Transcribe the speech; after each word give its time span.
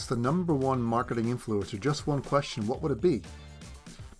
ask 0.00 0.08
the 0.08 0.16
number 0.16 0.54
one 0.54 0.82
marketing 0.82 1.26
influencer 1.26 1.78
just 1.78 2.06
one 2.06 2.22
question, 2.22 2.66
what 2.66 2.80
would 2.80 2.90
it 2.90 3.02
be? 3.02 3.20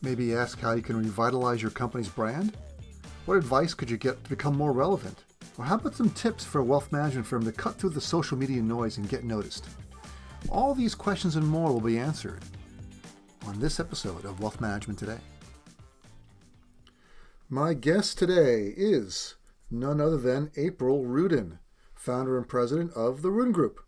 Maybe 0.02 0.34
ask 0.34 0.60
how 0.60 0.72
you 0.72 0.82
can 0.82 0.98
revitalize 0.98 1.62
your 1.62 1.70
company's 1.70 2.10
brand? 2.10 2.54
What 3.24 3.38
advice 3.38 3.72
could 3.72 3.88
you 3.88 3.96
get 3.96 4.22
to 4.22 4.28
become 4.28 4.58
more 4.58 4.72
relevant? 4.72 5.24
Or 5.56 5.64
how 5.64 5.76
about 5.76 5.94
some 5.94 6.10
tips 6.10 6.44
for 6.44 6.58
a 6.58 6.64
wealth 6.64 6.92
management 6.92 7.26
firm 7.26 7.46
to 7.46 7.52
cut 7.52 7.76
through 7.76 7.90
the 7.90 8.00
social 8.00 8.36
media 8.36 8.60
noise 8.60 8.98
and 8.98 9.08
get 9.08 9.24
noticed? 9.24 9.68
All 10.50 10.74
these 10.74 10.94
questions 10.94 11.36
and 11.36 11.46
more 11.46 11.72
will 11.72 11.80
be 11.80 11.98
answered 11.98 12.40
on 13.46 13.58
this 13.58 13.80
episode 13.80 14.26
of 14.26 14.40
Wealth 14.40 14.60
Management 14.60 14.98
Today. 14.98 15.20
My 17.48 17.72
guest 17.72 18.18
today 18.18 18.74
is 18.76 19.36
none 19.70 19.98
other 19.98 20.18
than 20.18 20.50
April 20.58 21.06
Rudin, 21.06 21.58
founder 21.94 22.36
and 22.36 22.46
president 22.46 22.92
of 22.92 23.22
the 23.22 23.30
Rudin 23.30 23.52
Group. 23.52 23.80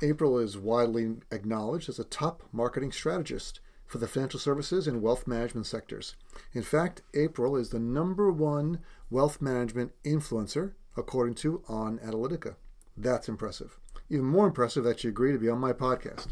April 0.00 0.38
is 0.38 0.56
widely 0.56 1.16
acknowledged 1.30 1.88
as 1.88 1.98
a 1.98 2.04
top 2.04 2.42
marketing 2.52 2.92
strategist 2.92 3.60
for 3.86 3.98
the 3.98 4.08
financial 4.08 4.40
services 4.40 4.86
and 4.86 5.02
wealth 5.02 5.26
management 5.26 5.66
sectors. 5.66 6.16
In 6.54 6.62
fact, 6.62 7.02
April 7.14 7.56
is 7.56 7.68
the 7.68 7.78
number 7.78 8.32
one 8.32 8.80
wealth 9.10 9.42
management 9.42 9.92
influencer 10.04 10.72
according 10.96 11.34
to 11.34 11.62
Onalytica. 11.68 12.56
That's 12.96 13.28
impressive. 13.28 13.78
Even 14.08 14.24
more 14.24 14.46
impressive 14.46 14.84
that 14.84 15.04
you 15.04 15.10
agreed 15.10 15.32
to 15.32 15.38
be 15.38 15.48
on 15.48 15.58
my 15.58 15.72
podcast. 15.72 16.28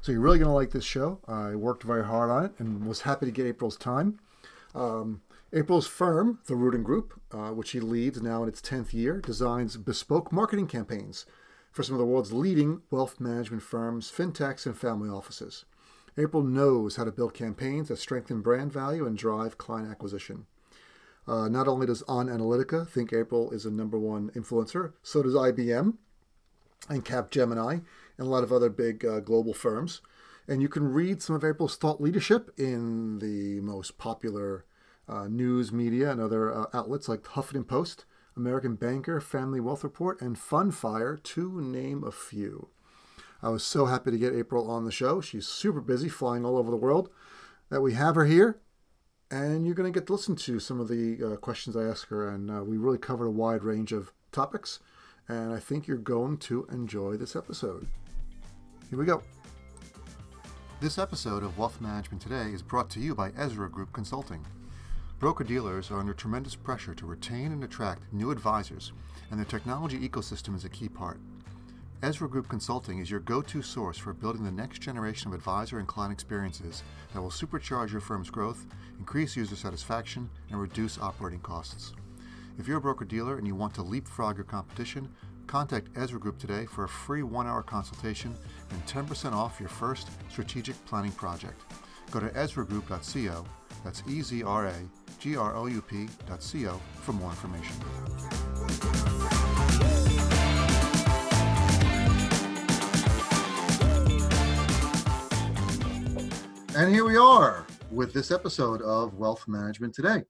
So 0.00 0.12
you're 0.12 0.20
really 0.20 0.38
going 0.38 0.48
to 0.48 0.54
like 0.54 0.70
this 0.70 0.84
show. 0.84 1.20
I 1.26 1.54
worked 1.54 1.82
very 1.82 2.04
hard 2.04 2.30
on 2.30 2.44
it 2.44 2.52
and 2.58 2.86
was 2.86 3.02
happy 3.02 3.26
to 3.26 3.32
get 3.32 3.46
April's 3.46 3.76
time. 3.76 4.18
Um, 4.74 5.20
April's 5.52 5.86
firm, 5.86 6.38
the 6.46 6.54
Rudin 6.54 6.82
Group, 6.82 7.20
uh, 7.32 7.50
which 7.50 7.70
he 7.70 7.80
leads 7.80 8.20
now 8.20 8.42
in 8.42 8.48
its 8.48 8.60
10th 8.60 8.92
year, 8.92 9.20
designs 9.20 9.76
bespoke 9.76 10.32
marketing 10.32 10.66
campaigns 10.66 11.26
for 11.76 11.82
some 11.82 11.94
of 11.94 11.98
the 11.98 12.06
world's 12.06 12.32
leading 12.32 12.80
wealth 12.90 13.20
management 13.20 13.62
firms, 13.62 14.10
fintechs, 14.10 14.64
and 14.64 14.78
family 14.78 15.10
offices. 15.10 15.66
April 16.16 16.42
knows 16.42 16.96
how 16.96 17.04
to 17.04 17.12
build 17.12 17.34
campaigns 17.34 17.88
that 17.88 17.98
strengthen 17.98 18.40
brand 18.40 18.72
value 18.72 19.06
and 19.06 19.18
drive 19.18 19.58
client 19.58 19.90
acquisition. 19.90 20.46
Uh, 21.28 21.48
not 21.48 21.68
only 21.68 21.86
does 21.86 22.02
Onalytica 22.04 22.88
think 22.88 23.12
April 23.12 23.50
is 23.50 23.66
a 23.66 23.70
number 23.70 23.98
one 23.98 24.30
influencer, 24.30 24.94
so 25.02 25.22
does 25.22 25.34
IBM 25.34 25.98
and 26.88 27.04
Capgemini 27.04 27.82
and 28.16 28.26
a 28.26 28.30
lot 28.30 28.42
of 28.42 28.52
other 28.52 28.70
big 28.70 29.04
uh, 29.04 29.20
global 29.20 29.52
firms. 29.52 30.00
And 30.48 30.62
you 30.62 30.70
can 30.70 30.90
read 30.90 31.20
some 31.20 31.36
of 31.36 31.44
April's 31.44 31.76
thought 31.76 32.00
leadership 32.00 32.52
in 32.56 33.18
the 33.18 33.60
most 33.60 33.98
popular 33.98 34.64
uh, 35.06 35.28
news 35.28 35.72
media 35.72 36.10
and 36.10 36.22
other 36.22 36.54
uh, 36.54 36.66
outlets 36.72 37.06
like 37.06 37.24
the 37.24 37.28
Huffington 37.28 37.68
Post, 37.68 38.06
American 38.36 38.74
Banker, 38.74 39.20
Family 39.20 39.60
Wealth 39.60 39.82
Report, 39.82 40.20
and 40.20 40.36
Fundfire, 40.36 41.22
to 41.22 41.60
name 41.60 42.04
a 42.04 42.12
few. 42.12 42.68
I 43.42 43.48
was 43.48 43.64
so 43.64 43.86
happy 43.86 44.10
to 44.10 44.18
get 44.18 44.34
April 44.34 44.70
on 44.70 44.84
the 44.84 44.92
show. 44.92 45.20
She's 45.20 45.46
super 45.46 45.80
busy 45.80 46.08
flying 46.08 46.44
all 46.44 46.58
over 46.58 46.70
the 46.70 46.76
world 46.76 47.10
that 47.70 47.80
we 47.80 47.94
have 47.94 48.14
her 48.14 48.26
here. 48.26 48.60
And 49.30 49.66
you're 49.66 49.74
going 49.74 49.92
to 49.92 49.98
get 49.98 50.06
to 50.06 50.12
listen 50.12 50.36
to 50.36 50.60
some 50.60 50.80
of 50.80 50.88
the 50.88 51.32
uh, 51.32 51.36
questions 51.36 51.76
I 51.76 51.84
ask 51.84 52.08
her. 52.08 52.28
And 52.28 52.50
uh, 52.50 52.62
we 52.62 52.76
really 52.76 52.98
covered 52.98 53.26
a 53.26 53.30
wide 53.30 53.64
range 53.64 53.92
of 53.92 54.12
topics. 54.32 54.78
And 55.28 55.52
I 55.52 55.58
think 55.58 55.86
you're 55.86 55.96
going 55.96 56.38
to 56.38 56.66
enjoy 56.70 57.16
this 57.16 57.34
episode. 57.34 57.88
Here 58.88 58.98
we 58.98 59.04
go. 59.04 59.22
This 60.80 60.98
episode 60.98 61.42
of 61.42 61.58
Wealth 61.58 61.80
Management 61.80 62.22
Today 62.22 62.50
is 62.52 62.62
brought 62.62 62.90
to 62.90 63.00
you 63.00 63.14
by 63.14 63.32
Ezra 63.36 63.68
Group 63.68 63.92
Consulting. 63.92 64.44
Broker 65.18 65.44
dealers 65.44 65.90
are 65.90 65.98
under 65.98 66.12
tremendous 66.12 66.54
pressure 66.54 66.94
to 66.94 67.06
retain 67.06 67.50
and 67.50 67.64
attract 67.64 68.12
new 68.12 68.30
advisors, 68.30 68.92
and 69.30 69.40
their 69.40 69.46
technology 69.46 69.98
ecosystem 70.06 70.54
is 70.54 70.66
a 70.66 70.68
key 70.68 70.90
part. 70.90 71.18
Ezra 72.02 72.28
Group 72.28 72.50
Consulting 72.50 72.98
is 72.98 73.10
your 73.10 73.20
go 73.20 73.40
to 73.40 73.62
source 73.62 73.96
for 73.96 74.12
building 74.12 74.44
the 74.44 74.50
next 74.50 74.80
generation 74.80 75.28
of 75.28 75.34
advisor 75.34 75.78
and 75.78 75.88
client 75.88 76.12
experiences 76.12 76.82
that 77.14 77.22
will 77.22 77.30
supercharge 77.30 77.92
your 77.92 78.02
firm's 78.02 78.28
growth, 78.28 78.66
increase 78.98 79.34
user 79.36 79.56
satisfaction, 79.56 80.28
and 80.50 80.60
reduce 80.60 80.98
operating 81.00 81.40
costs. 81.40 81.94
If 82.58 82.68
you're 82.68 82.76
a 82.76 82.82
broker 82.82 83.06
dealer 83.06 83.38
and 83.38 83.46
you 83.46 83.54
want 83.54 83.72
to 83.76 83.82
leapfrog 83.82 84.36
your 84.36 84.44
competition, 84.44 85.08
contact 85.46 85.88
Ezra 85.96 86.20
Group 86.20 86.38
today 86.38 86.66
for 86.66 86.84
a 86.84 86.88
free 86.88 87.22
one 87.22 87.46
hour 87.46 87.62
consultation 87.62 88.34
and 88.68 88.86
10% 88.86 89.32
off 89.32 89.60
your 89.60 89.70
first 89.70 90.08
strategic 90.28 90.76
planning 90.84 91.12
project. 91.12 91.58
Go 92.10 92.20
to 92.20 92.28
ezragroup.co, 92.28 93.46
that's 93.86 94.02
E 94.08 94.20
Z 94.20 94.42
R 94.42 94.66
A 94.66 94.74
G 95.20 95.36
R 95.36 95.54
O 95.54 95.66
U 95.66 95.80
P.co 95.80 96.80
for 97.02 97.12
more 97.12 97.30
information. 97.30 97.76
And 106.76 106.92
here 106.92 107.06
we 107.06 107.16
are 107.16 107.64
with 107.92 108.12
this 108.12 108.32
episode 108.32 108.82
of 108.82 109.14
Wealth 109.14 109.44
Management 109.46 109.94
Today. 109.94 110.24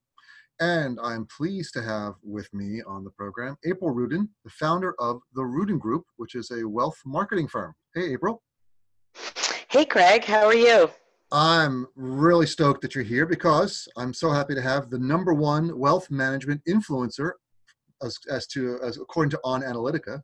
And 0.61 0.99
I'm 1.03 1.27
pleased 1.27 1.73
to 1.75 1.83
have 1.83 2.15
with 2.23 2.53
me 2.53 2.83
on 2.87 3.05
the 3.05 3.11
program 3.11 3.57
April 3.65 3.91
Rudin, 3.91 4.29
the 4.45 4.51
founder 4.51 4.95
of 5.01 5.21
the 5.35 5.43
Rudin 5.43 5.79
Group, 5.79 6.05
which 6.19 6.35
is 6.35 6.51
a 6.51 6.63
wealth 6.69 6.99
marketing 7.07 7.49
firm. 7.49 7.75
Hey, 7.95 8.13
April. 8.13 8.43
Hey, 9.71 9.87
Craig. 9.87 10.25
How 10.25 10.45
are 10.45 10.55
you? 10.55 10.91
I'm 11.33 11.87
really 11.97 12.47
stoked 12.47 12.83
that 12.83 12.95
you're 12.95 13.05
here 13.05 13.27
because 13.27 13.89
I'm 13.97 14.15
so 14.15 14.31
happy 14.31 14.55
to 14.55 14.63
have 14.63 14.91
the 14.91 14.99
number 14.99 15.35
one 15.35 15.77
wealth 15.77 16.11
management 16.11 16.63
influencer, 16.69 17.33
as, 18.03 18.19
as 18.31 18.47
to 18.49 18.79
as 18.83 18.99
according 18.99 19.31
to 19.31 19.41
Onalytica, 19.45 20.23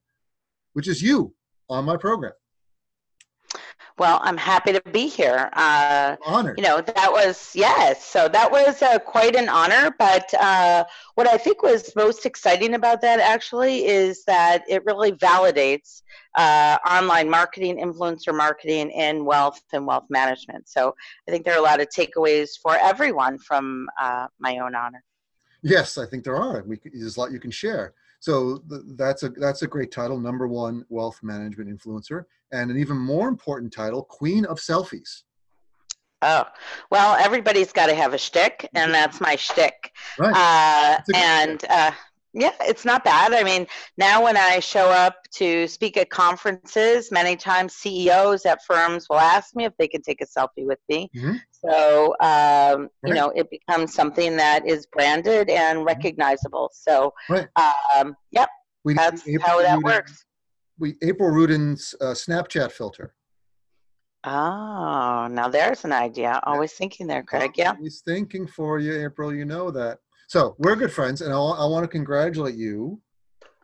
which 0.74 0.88
is 0.88 1.02
you 1.02 1.34
on 1.68 1.84
my 1.84 1.96
program. 1.96 2.32
Well, 3.98 4.20
I'm 4.22 4.36
happy 4.36 4.72
to 4.72 4.80
be 4.92 5.06
here. 5.06 5.50
Uh, 5.52 6.16
Honored. 6.24 6.58
You 6.58 6.64
know, 6.64 6.80
that 6.80 7.12
was, 7.12 7.52
yes. 7.54 8.04
So 8.04 8.28
that 8.28 8.50
was 8.50 8.82
uh, 8.82 8.98
quite 8.98 9.36
an 9.36 9.48
honor. 9.48 9.94
But 9.98 10.32
uh, 10.34 10.84
what 11.14 11.28
I 11.28 11.36
think 11.36 11.62
was 11.62 11.94
most 11.94 12.24
exciting 12.24 12.74
about 12.74 13.00
that 13.02 13.20
actually 13.20 13.86
is 13.86 14.24
that 14.24 14.64
it 14.68 14.84
really 14.84 15.12
validates 15.12 16.02
uh, 16.36 16.78
online 16.88 17.28
marketing, 17.28 17.76
influencer 17.78 18.34
marketing, 18.34 18.92
and 18.92 19.24
wealth 19.26 19.60
and 19.72 19.86
wealth 19.86 20.06
management. 20.08 20.68
So 20.68 20.94
I 21.28 21.30
think 21.30 21.44
there 21.44 21.54
are 21.54 21.60
a 21.60 21.62
lot 21.62 21.80
of 21.80 21.88
takeaways 21.88 22.50
for 22.62 22.76
everyone 22.76 23.38
from 23.38 23.88
uh, 24.00 24.28
my 24.38 24.58
own 24.58 24.74
honor. 24.74 25.04
Yes, 25.62 25.98
I 25.98 26.06
think 26.06 26.24
there 26.24 26.36
are. 26.36 26.64
We, 26.66 26.80
there's 26.92 27.16
a 27.16 27.20
lot 27.20 27.30
you 27.30 27.40
can 27.40 27.50
share. 27.50 27.94
So 28.22 28.62
th- 28.70 28.82
that's 28.96 29.24
a 29.24 29.30
that's 29.30 29.62
a 29.62 29.66
great 29.66 29.90
title, 29.90 30.20
number 30.20 30.46
one 30.46 30.84
wealth 30.88 31.18
management 31.24 31.68
influencer, 31.68 32.22
and 32.52 32.70
an 32.70 32.78
even 32.78 32.96
more 32.96 33.26
important 33.28 33.72
title, 33.72 34.04
Queen 34.04 34.44
of 34.44 34.58
Selfies. 34.58 35.24
Oh, 36.22 36.44
well, 36.92 37.16
everybody's 37.16 37.72
got 37.72 37.86
to 37.86 37.96
have 37.96 38.14
a 38.14 38.18
shtick, 38.18 38.70
and 38.76 38.94
that's 38.94 39.20
my 39.20 39.34
shtick. 39.34 39.90
Right. 40.20 40.36
Uh, 40.36 41.16
and 41.16 41.64
uh, 41.68 41.90
yeah, 42.34 42.52
it's 42.60 42.84
not 42.84 43.04
bad. 43.04 43.32
I 43.32 43.42
mean, 43.42 43.66
now 43.98 44.22
when 44.24 44.36
I 44.36 44.58
show 44.60 44.88
up 44.90 45.16
to 45.34 45.66
speak 45.68 45.96
at 45.96 46.10
conferences, 46.10 47.10
many 47.12 47.36
times 47.36 47.74
CEOs 47.74 48.46
at 48.46 48.64
firms 48.64 49.06
will 49.10 49.18
ask 49.18 49.54
me 49.54 49.64
if 49.64 49.72
they 49.78 49.88
can 49.88 50.02
take 50.02 50.20
a 50.22 50.26
selfie 50.26 50.66
with 50.66 50.78
me. 50.88 51.10
Mm-hmm. 51.16 51.36
So, 51.50 52.14
um, 52.20 52.88
you 53.04 53.14
know, 53.14 53.30
it 53.36 53.48
becomes 53.50 53.94
something 53.94 54.36
that 54.36 54.66
is 54.66 54.86
branded 54.86 55.48
and 55.50 55.84
recognizable. 55.84 56.70
So, 56.74 57.12
Right. 57.28 57.46
um, 57.96 58.16
yep, 58.30 58.48
We, 58.84 58.94
that's 58.94 59.28
April 59.28 59.46
how 59.46 59.62
that 59.62 59.76
Rudin- 59.76 59.82
works. 59.84 60.24
We 60.78 60.96
April 61.02 61.30
Rudin's 61.30 61.94
uh, 62.00 62.06
Snapchat 62.06 62.72
filter. 62.72 63.14
Oh, 64.24 65.26
now 65.30 65.48
there's 65.48 65.84
an 65.84 65.92
idea. 65.92 66.40
Always 66.44 66.72
thinking 66.72 67.06
there, 67.06 67.22
Craig. 67.22 67.52
Yeah. 67.56 67.74
He's 67.80 68.00
thinking 68.00 68.46
for 68.46 68.78
you, 68.78 69.04
April. 69.04 69.34
You 69.34 69.44
know 69.44 69.70
that. 69.72 69.98
So 70.32 70.56
we're 70.56 70.76
good 70.76 70.90
friends, 70.90 71.20
and 71.20 71.30
I, 71.30 71.36
I 71.36 71.66
want 71.66 71.84
to 71.84 71.88
congratulate 71.88 72.54
you 72.54 72.98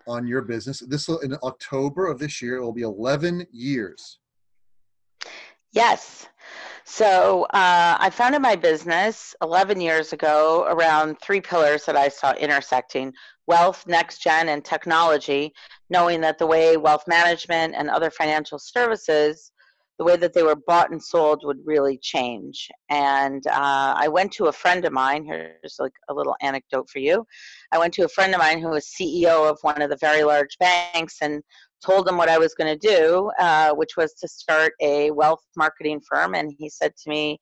on 0.07 0.27
your 0.27 0.43
business. 0.43 0.81
This 0.81 1.09
in 1.09 1.35
October 1.43 2.09
of 2.09 2.19
this 2.19 2.43
year, 2.43 2.57
it 2.57 2.61
will 2.61 2.75
be 2.75 2.83
11 2.83 3.47
years. 3.51 4.19
Yes. 5.73 6.29
So 6.85 7.45
uh, 7.55 7.97
I 7.99 8.11
founded 8.11 8.43
my 8.43 8.55
business 8.55 9.35
11 9.41 9.81
years 9.81 10.13
ago 10.13 10.67
around 10.69 11.19
three 11.23 11.41
pillars 11.41 11.87
that 11.87 11.97
I 11.97 12.09
saw 12.09 12.35
intersecting 12.35 13.15
wealth, 13.47 13.87
next 13.87 14.23
gen, 14.23 14.51
and 14.51 14.63
technology, 14.63 15.55
knowing 15.89 16.21
that 16.21 16.37
the 16.37 16.47
way 16.47 16.77
wealth 16.77 17.05
management 17.09 17.77
and 17.79 17.89
other 17.89 18.11
financial 18.11 18.59
services, 18.59 19.53
the 19.99 20.05
way 20.05 20.17
that 20.17 20.33
they 20.33 20.45
were 20.45 20.57
bought 20.57 20.91
and 20.91 21.03
sold 21.03 21.43
would 21.45 21.59
really 21.65 21.99
change. 21.99 22.69
And 22.89 23.45
uh, 23.49 23.95
I 23.97 24.07
went 24.09 24.33
to 24.33 24.47
a 24.47 24.53
friend 24.53 24.85
of 24.85 24.93
mine, 24.93 25.25
here's 25.25 25.77
like 25.79 25.93
a 26.09 26.15
little 26.15 26.37
anecdote 26.41 26.89
for 26.89 27.01
you. 27.01 27.27
I 27.73 27.79
went 27.79 27.93
to 27.95 28.05
a 28.05 28.09
friend 28.09 28.33
of 28.33 28.39
mine 28.39 28.61
who 28.61 28.69
was 28.69 28.95
CEO 29.01 29.51
of 29.51 29.59
one 29.63 29.83
of 29.83 29.91
the 29.91 29.99
very 30.01 30.23
large 30.23 30.57
banks 30.61 31.17
and 31.21 31.43
told 31.85 32.09
him 32.09 32.17
what 32.17 32.29
I 32.29 32.39
was 32.39 32.55
going 32.55 32.79
to 32.79 32.89
do, 32.89 33.31
uh, 33.41 33.73
which 33.75 33.97
was 33.97 34.15
to 34.15 34.29
start 34.29 34.73
a 34.81 35.11
wealth 35.11 35.43
marketing 35.57 36.01
firm. 36.09 36.35
And 36.35 36.53
he 36.57 36.69
said 36.69 36.93
to 36.97 37.11
me 37.11 37.41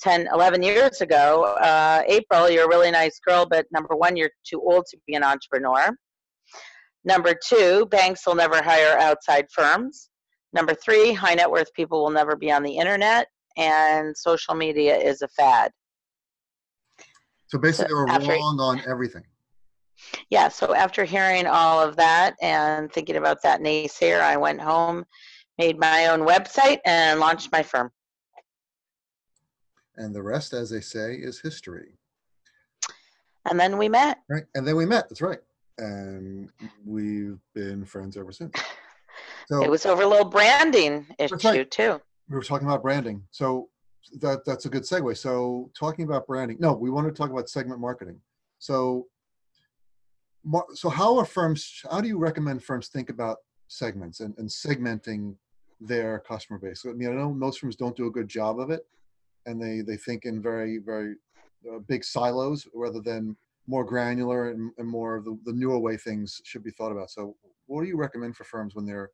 10, 0.00 0.28
11 0.32 0.62
years 0.62 1.00
ago, 1.00 1.56
uh, 1.60 2.02
April, 2.06 2.48
you're 2.50 2.66
a 2.66 2.68
really 2.68 2.90
nice 2.90 3.18
girl, 3.26 3.46
but 3.46 3.66
number 3.72 3.96
one, 3.96 4.16
you're 4.16 4.30
too 4.44 4.60
old 4.60 4.86
to 4.90 4.98
be 5.06 5.14
an 5.14 5.24
entrepreneur. 5.24 5.90
Number 7.04 7.34
two, 7.34 7.86
banks 7.86 8.26
will 8.26 8.34
never 8.34 8.62
hire 8.62 8.98
outside 8.98 9.46
firms. 9.52 10.10
Number 10.52 10.74
three, 10.74 11.12
high 11.12 11.34
net 11.34 11.50
worth 11.50 11.72
people 11.74 12.02
will 12.02 12.10
never 12.10 12.36
be 12.36 12.50
on 12.50 12.62
the 12.62 12.76
internet, 12.76 13.28
and 13.56 14.16
social 14.16 14.54
media 14.54 14.96
is 14.96 15.22
a 15.22 15.28
fad. 15.28 15.70
So 17.48 17.58
basically, 17.58 17.90
so 17.90 17.96
were 17.96 18.06
wrong 18.06 18.58
on 18.60 18.80
everything. 18.88 19.24
Yeah. 20.30 20.48
So 20.48 20.74
after 20.74 21.04
hearing 21.04 21.46
all 21.46 21.80
of 21.80 21.96
that 21.96 22.36
and 22.42 22.92
thinking 22.92 23.16
about 23.16 23.42
that 23.42 23.60
naysayer, 23.60 24.20
I 24.20 24.36
went 24.36 24.60
home, 24.60 25.04
made 25.58 25.78
my 25.78 26.08
own 26.08 26.20
website, 26.20 26.78
and 26.84 27.20
launched 27.20 27.50
my 27.52 27.62
firm. 27.62 27.90
And 29.96 30.14
the 30.14 30.22
rest, 30.22 30.52
as 30.52 30.70
they 30.70 30.80
say, 30.80 31.14
is 31.14 31.40
history. 31.40 31.98
And 33.48 33.58
then 33.58 33.78
we 33.78 33.88
met. 33.88 34.18
Right. 34.28 34.44
And 34.54 34.66
then 34.66 34.76
we 34.76 34.84
met. 34.84 35.08
That's 35.08 35.22
right. 35.22 35.38
And 35.78 36.50
we've 36.84 37.38
been 37.54 37.84
friends 37.84 38.16
ever 38.16 38.32
since. 38.32 38.52
So 39.48 39.62
it 39.62 39.70
was 39.70 39.86
over 39.86 40.02
a 40.02 40.06
little 40.06 40.28
branding 40.28 41.06
issue 41.18 41.36
right. 41.44 41.70
too. 41.70 42.00
We 42.28 42.36
were 42.36 42.42
talking 42.42 42.66
about 42.66 42.82
branding. 42.82 43.22
So 43.30 43.68
that 44.20 44.44
that's 44.44 44.66
a 44.66 44.68
good 44.68 44.82
segue. 44.82 45.16
So 45.16 45.70
talking 45.78 46.04
about 46.04 46.26
branding. 46.26 46.56
No, 46.60 46.72
we 46.72 46.90
want 46.90 47.06
to 47.06 47.12
talk 47.12 47.30
about 47.30 47.48
segment 47.48 47.80
marketing. 47.80 48.20
So 48.58 49.06
so 50.74 50.88
how 50.88 51.18
are 51.18 51.24
firms 51.24 51.82
how 51.90 52.00
do 52.00 52.08
you 52.08 52.18
recommend 52.18 52.62
firms 52.62 52.88
think 52.88 53.10
about 53.10 53.38
segments 53.68 54.20
and, 54.20 54.34
and 54.38 54.48
segmenting 54.48 55.34
their 55.80 56.20
customer 56.20 56.58
base 56.58 56.82
so, 56.82 56.90
i 56.90 56.92
mean 56.92 57.08
i 57.08 57.12
know 57.12 57.32
most 57.32 57.58
firms 57.58 57.76
don't 57.76 57.96
do 57.96 58.06
a 58.06 58.10
good 58.10 58.28
job 58.28 58.60
of 58.60 58.70
it 58.70 58.86
and 59.46 59.60
they 59.60 59.80
they 59.80 59.96
think 59.96 60.24
in 60.24 60.40
very 60.40 60.78
very 60.78 61.14
uh, 61.70 61.78
big 61.88 62.04
silos 62.04 62.66
rather 62.74 63.00
than 63.00 63.36
more 63.66 63.84
granular 63.84 64.50
and, 64.50 64.70
and 64.78 64.88
more 64.88 65.16
of 65.16 65.24
the, 65.24 65.38
the 65.44 65.52
newer 65.52 65.78
way 65.78 65.96
things 65.96 66.40
should 66.44 66.62
be 66.62 66.70
thought 66.70 66.92
about 66.92 67.10
so 67.10 67.36
what 67.66 67.82
do 67.82 67.88
you 67.88 67.96
recommend 67.96 68.36
for 68.36 68.44
firms 68.44 68.74
when 68.74 68.86
they're 68.86 69.10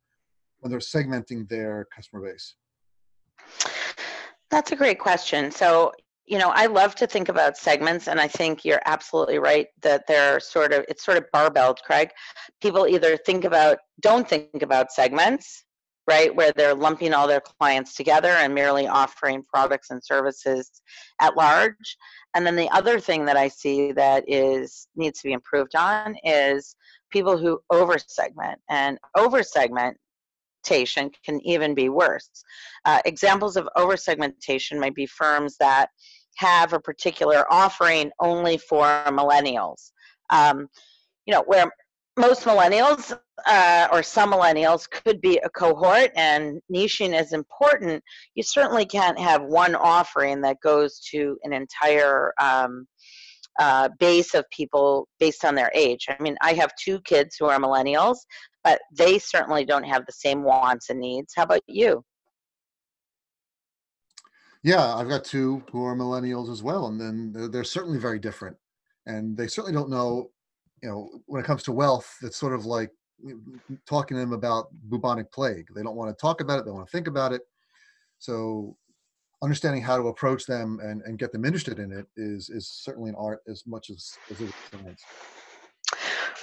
when 0.61 0.71
they're 0.71 0.81
segmenting 0.81 1.49
their 1.49 1.87
customer 1.95 2.23
base 2.23 2.55
that's 4.51 4.73
a 4.73 4.77
great 4.77 4.99
question 4.99 5.51
so 5.51 5.93
you 6.27 6.39
know, 6.39 6.51
I 6.55 6.67
love 6.67 6.95
to 6.97 7.07
think 7.07 7.29
about 7.29 7.57
segments, 7.57 8.09
and 8.09 8.21
I 8.21 8.29
think 8.29 8.65
you're 8.65 8.81
absolutely 8.87 9.39
right 9.39 9.67
that 9.83 10.07
they're 10.07 10.41
sort 10.41 10.73
of 10.73 10.85
it's 10.89 11.05
sort 11.05 11.19
of 11.19 11.25
barbelled, 11.33 11.83
Craig. 11.83 12.11
People 12.61 12.87
either 12.87 13.17
think 13.17 13.45
about 13.45 13.79
don't 14.01 14.29
think 14.29 14.63
about 14.63 14.93
segments, 14.93 15.65
right, 16.09 16.35
where 16.35 16.53
they're 16.53 16.75
lumping 16.75 17.13
all 17.13 17.27
their 17.27 17.41
clients 17.41 17.95
together 17.95 18.31
and 18.31 18.55
merely 18.55 18.87
offering 18.87 19.43
products 19.53 19.91
and 19.91 20.03
services 20.03 20.71
at 21.21 21.37
large. 21.37 21.97
And 22.35 22.47
then 22.47 22.57
the 22.57 22.71
other 22.71 22.99
thing 22.99 23.25
that 23.27 23.37
I 23.37 23.49
see 23.49 23.93
that 23.93 24.25
is 24.27 24.89
needs 24.97 25.21
to 25.21 25.29
be 25.29 25.33
improved 25.33 25.75
on 25.77 26.17
is 26.25 26.77
people 27.11 27.37
who 27.37 27.61
over 27.71 27.99
segment 27.99 28.59
and 28.71 28.99
over 29.17 29.43
segment 29.43 29.99
segmentation 30.63 31.11
can 31.25 31.41
even 31.47 31.75
be 31.75 31.89
worse. 31.89 32.45
Uh, 32.85 33.01
examples 33.05 33.57
of 33.57 33.69
oversegmentation 33.77 34.79
might 34.79 34.95
be 34.95 35.07
firms 35.07 35.57
that 35.59 35.89
have 36.37 36.73
a 36.73 36.81
particular 36.81 37.45
offering 37.53 38.11
only 38.21 38.57
for 38.59 38.87
millennials. 39.09 39.93
Um, 40.31 40.69
you 41.27 41.35
know, 41.35 41.45
where 41.47 41.71
most 42.19 42.45
millennials 42.45 43.17
uh, 43.47 43.89
or 43.91 44.03
some 44.03 44.33
millennials 44.33 44.89
could 44.89 45.21
be 45.21 45.39
a 45.39 45.49
cohort 45.51 46.11
and 46.17 46.61
niching 46.73 47.19
is 47.19 47.33
important, 47.33 48.03
you 48.35 48.43
certainly 48.43 48.85
can't 48.85 49.19
have 49.19 49.43
one 49.43 49.75
offering 49.75 50.41
that 50.43 50.59
goes 50.63 51.01
to 51.11 51.39
an 51.45 51.53
entire 51.53 52.33
um, 52.41 52.87
uh, 53.59 53.89
base 53.99 54.35
of 54.35 54.45
people 54.51 55.09
based 55.19 55.45
on 55.45 55.55
their 55.55 55.71
age. 55.75 56.07
I 56.09 56.23
mean, 56.23 56.37
I 56.43 56.53
have 56.55 56.73
two 56.83 57.01
kids 57.01 57.37
who 57.39 57.47
are 57.47 57.59
millennials, 57.59 58.19
but 58.65 58.81
they 58.97 59.19
certainly 59.19 59.65
don't 59.65 59.85
have 59.85 60.07
the 60.07 60.13
same 60.13 60.43
wants 60.43 60.91
and 60.91 61.01
needs. 61.01 61.33
How 61.37 61.45
about 61.45 61.63
you? 61.67 62.05
Yeah, 64.63 64.95
I've 64.95 65.09
got 65.09 65.25
two 65.25 65.63
who 65.73 65.85
are 65.85 65.97
millennials 65.97 66.51
as 66.51 66.63
well, 66.63 66.87
and 66.87 67.01
then 67.01 67.33
they're, 67.33 67.49
they're 67.49 67.65
certainly 67.65 67.99
very 67.99 68.21
different, 68.21 68.57
and 69.07 69.37
they 69.37 69.49
certainly 69.49 69.77
don't 69.77 69.91
know. 69.91 70.31
You 70.83 70.89
know, 70.89 71.11
when 71.27 71.43
it 71.43 71.47
comes 71.47 71.63
to 71.65 71.73
wealth, 71.73 72.13
it's 72.23 72.37
sort 72.37 72.55
of 72.55 72.65
like 72.65 72.91
talking 73.89 74.17
to 74.17 74.21
them 74.21 74.33
about 74.33 74.67
bubonic 74.89 75.31
plague. 75.33 75.67
They 75.75 75.83
don't 75.83 75.97
want 75.97 76.17
to 76.17 76.21
talk 76.21 76.41
about 76.41 76.59
it. 76.59 76.65
They 76.65 76.73
want 76.73 76.87
to 76.87 76.91
think 76.91 77.07
about 77.07 77.33
it. 77.33 77.43
So 78.19 78.77
understanding 79.43 79.83
how 79.83 79.97
to 79.97 80.09
approach 80.09 80.47
them 80.47 80.79
and, 80.83 81.03
and 81.03 81.19
get 81.19 81.33
them 81.33 81.45
interested 81.45 81.79
in 81.79 81.93
it 81.93 82.07
is 82.17 82.49
is 82.49 82.69
certainly 82.69 83.11
an 83.11 83.17
art 83.19 83.41
as 83.49 83.65
much 83.67 83.91
as, 83.91 84.17
as 84.31 84.41
it 84.41 84.45
is 84.45 84.55
science. 84.71 85.03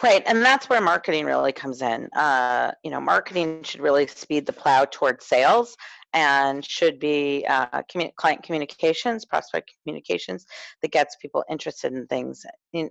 Right, 0.03 0.23
and 0.27 0.43
that's 0.43 0.69
where 0.69 0.79
marketing 0.79 1.25
really 1.25 1.51
comes 1.51 1.81
in. 1.81 2.07
Uh, 2.15 2.71
you 2.83 2.91
know, 2.91 3.01
marketing 3.01 3.63
should 3.63 3.81
really 3.81 4.07
speed 4.07 4.45
the 4.45 4.53
plow 4.53 4.85
towards 4.85 5.25
sales 5.25 5.75
and 6.13 6.65
should 6.65 6.99
be 6.99 7.45
uh, 7.47 7.81
client 8.17 8.43
communications, 8.43 9.25
prospect 9.25 9.71
communications 9.83 10.45
that 10.81 10.91
gets 10.91 11.15
people 11.21 11.43
interested 11.49 11.93
in 11.93 12.07
things. 12.07 12.45
In, 12.73 12.89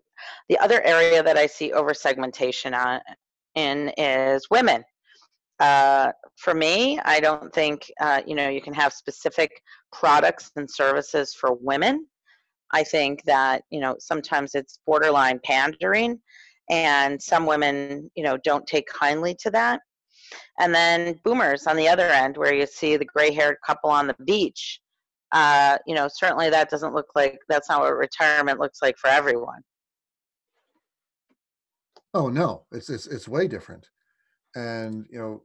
the 0.48 0.58
other 0.58 0.82
area 0.82 1.22
that 1.22 1.36
I 1.36 1.46
see 1.46 1.72
over 1.72 1.94
segmentation 1.94 2.74
on, 2.74 3.00
in 3.54 3.92
is 3.96 4.48
women. 4.50 4.84
Uh, 5.58 6.12
for 6.36 6.54
me, 6.54 7.00
I 7.00 7.18
don't 7.18 7.52
think 7.52 7.90
uh, 8.00 8.22
you 8.24 8.36
know 8.36 8.48
you 8.48 8.62
can 8.62 8.74
have 8.74 8.92
specific 8.92 9.60
products 9.92 10.52
and 10.56 10.70
services 10.70 11.34
for 11.34 11.54
women. 11.54 12.06
I 12.72 12.84
think 12.84 13.24
that 13.24 13.62
you 13.70 13.80
know 13.80 13.96
sometimes 13.98 14.54
it's 14.54 14.78
borderline 14.86 15.40
pandering, 15.44 16.20
and 16.70 17.20
some 17.20 17.44
women 17.46 18.08
you 18.14 18.22
know 18.22 18.36
don't 18.44 18.66
take 18.66 18.86
kindly 18.86 19.34
to 19.40 19.50
that. 19.50 19.80
And 20.58 20.74
then 20.74 21.18
boomers 21.24 21.66
on 21.66 21.76
the 21.76 21.88
other 21.88 22.08
end, 22.08 22.36
where 22.36 22.54
you 22.54 22.66
see 22.66 22.96
the 22.96 23.04
gray-haired 23.04 23.56
couple 23.64 23.90
on 23.90 24.06
the 24.06 24.16
beach. 24.24 24.80
Uh, 25.32 25.78
you 25.86 25.94
know, 25.94 26.08
certainly 26.12 26.48
that 26.50 26.70
doesn't 26.70 26.94
look 26.94 27.08
like 27.14 27.38
that's 27.48 27.68
not 27.68 27.80
what 27.80 27.94
retirement 27.96 28.58
looks 28.58 28.80
like 28.80 28.96
for 28.96 29.08
everyone. 29.08 29.60
Oh 32.14 32.28
no, 32.28 32.64
it's 32.72 32.88
it's 32.88 33.06
it's 33.06 33.28
way 33.28 33.46
different, 33.46 33.86
and 34.54 35.04
you 35.10 35.18
know, 35.18 35.42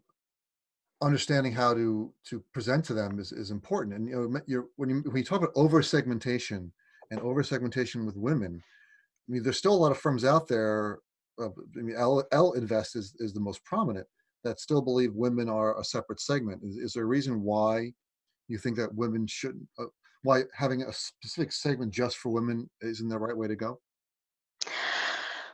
understanding 1.01 1.51
how 1.51 1.73
to 1.73 2.13
to 2.29 2.41
present 2.53 2.85
to 2.85 2.93
them 2.93 3.19
is, 3.19 3.33
is 3.33 3.51
important. 3.51 3.95
And 3.95 4.07
you 4.07 4.15
know, 4.15 4.41
you're, 4.47 4.67
when 4.77 4.89
you 4.89 5.01
when 5.05 5.17
you 5.17 5.23
talk 5.25 5.39
about 5.39 5.51
over 5.55 5.81
segmentation 5.81 6.71
and 7.11 7.19
over 7.19 7.43
segmentation 7.43 8.05
with 8.05 8.15
women, 8.15 8.61
I 9.27 9.31
mean, 9.31 9.43
there's 9.43 9.57
still 9.57 9.73
a 9.73 9.83
lot 9.83 9.91
of 9.91 9.97
firms 9.97 10.23
out 10.23 10.47
there. 10.47 10.99
Uh, 11.37 11.49
I 11.77 11.81
mean, 11.81 11.95
L, 11.97 12.23
Ellevest 12.31 12.95
is 12.95 13.13
is 13.19 13.33
the 13.33 13.41
most 13.41 13.63
prominent 13.65 14.07
that 14.43 14.59
still 14.59 14.81
believe 14.81 15.13
women 15.13 15.49
are 15.49 15.79
a 15.79 15.83
separate 15.83 16.19
segment. 16.19 16.61
Is, 16.63 16.77
is 16.77 16.93
there 16.93 17.03
a 17.03 17.07
reason 17.07 17.41
why 17.41 17.91
you 18.47 18.57
think 18.57 18.77
that 18.77 18.93
women 18.93 19.25
shouldn't? 19.27 19.67
Uh, 19.79 19.85
why 20.23 20.43
having 20.53 20.83
a 20.83 20.93
specific 20.93 21.51
segment 21.51 21.93
just 21.93 22.17
for 22.17 22.29
women 22.29 22.69
isn't 22.81 23.09
the 23.09 23.17
right 23.17 23.35
way 23.35 23.47
to 23.47 23.55
go? 23.55 23.79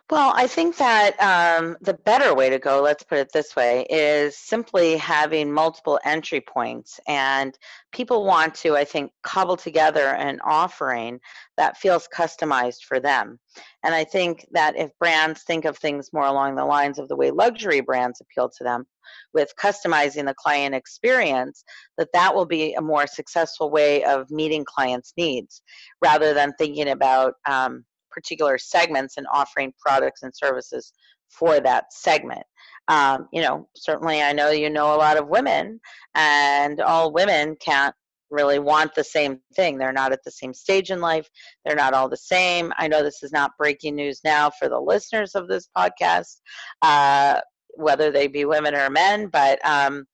Well, 0.09 0.33
I 0.35 0.47
think 0.47 0.77
that 0.77 1.21
um, 1.21 1.77
the 1.81 1.93
better 1.93 2.33
way 2.33 2.49
to 2.49 2.57
go, 2.57 2.81
let's 2.81 3.03
put 3.03 3.19
it 3.19 3.31
this 3.31 3.55
way, 3.55 3.85
is 3.91 4.35
simply 4.35 4.97
having 4.97 5.53
multiple 5.53 5.99
entry 6.03 6.41
points. 6.41 6.99
And 7.07 7.55
people 7.91 8.25
want 8.25 8.55
to, 8.55 8.75
I 8.75 8.85
think, 8.85 9.11
cobble 9.21 9.55
together 9.55 10.07
an 10.07 10.39
offering 10.43 11.19
that 11.57 11.77
feels 11.77 12.07
customized 12.07 12.85
for 12.87 12.99
them. 12.99 13.39
And 13.83 13.93
I 13.93 14.03
think 14.03 14.47
that 14.51 14.75
if 14.75 14.89
brands 14.97 15.43
think 15.43 15.65
of 15.65 15.77
things 15.77 16.09
more 16.11 16.25
along 16.25 16.55
the 16.55 16.65
lines 16.65 16.97
of 16.97 17.07
the 17.07 17.15
way 17.15 17.29
luxury 17.29 17.81
brands 17.81 18.19
appeal 18.19 18.49
to 18.57 18.63
them, 18.63 18.87
with 19.33 19.53
customizing 19.61 20.25
the 20.25 20.35
client 20.35 20.73
experience, 20.73 21.63
that 21.99 22.09
that 22.13 22.33
will 22.33 22.45
be 22.45 22.73
a 22.73 22.81
more 22.81 23.05
successful 23.05 23.69
way 23.69 24.03
of 24.03 24.29
meeting 24.31 24.65
clients' 24.65 25.13
needs 25.17 25.61
rather 26.01 26.33
than 26.33 26.53
thinking 26.57 26.89
about 26.89 27.35
um, 27.47 27.85
particular 28.19 28.57
segments 28.57 29.17
and 29.17 29.27
offering 29.33 29.73
products 29.79 30.23
and 30.23 30.31
services 30.35 30.93
for 31.29 31.59
that 31.59 31.85
segment. 31.93 32.43
Um, 32.87 33.27
you 33.31 33.41
know, 33.41 33.67
certainly 33.75 34.21
I 34.21 34.33
know 34.33 34.49
you 34.49 34.69
know 34.69 34.93
a 34.93 34.97
lot 34.97 35.17
of 35.17 35.27
women, 35.27 35.79
and 36.15 36.81
all 36.81 37.13
women 37.13 37.55
can't 37.63 37.95
really 38.31 38.59
want 38.59 38.93
the 38.93 39.03
same 39.03 39.39
thing. 39.55 39.77
They're 39.77 39.91
not 39.91 40.11
at 40.11 40.23
the 40.23 40.31
same 40.31 40.53
stage 40.53 40.91
in 40.91 40.99
life. 40.99 41.27
They're 41.65 41.75
not 41.75 41.93
all 41.93 42.09
the 42.09 42.17
same. 42.17 42.73
I 42.77 42.87
know 42.87 43.03
this 43.03 43.23
is 43.23 43.31
not 43.31 43.57
breaking 43.57 43.95
news 43.95 44.21
now 44.23 44.51
for 44.51 44.69
the 44.69 44.79
listeners 44.79 45.35
of 45.35 45.47
this 45.47 45.67
podcast, 45.75 46.37
uh, 46.81 47.39
whether 47.75 48.11
they 48.11 48.27
be 48.27 48.45
women 48.45 48.75
or 48.75 48.89
men, 48.89 49.27
but 49.27 49.63
um, 49.65 50.05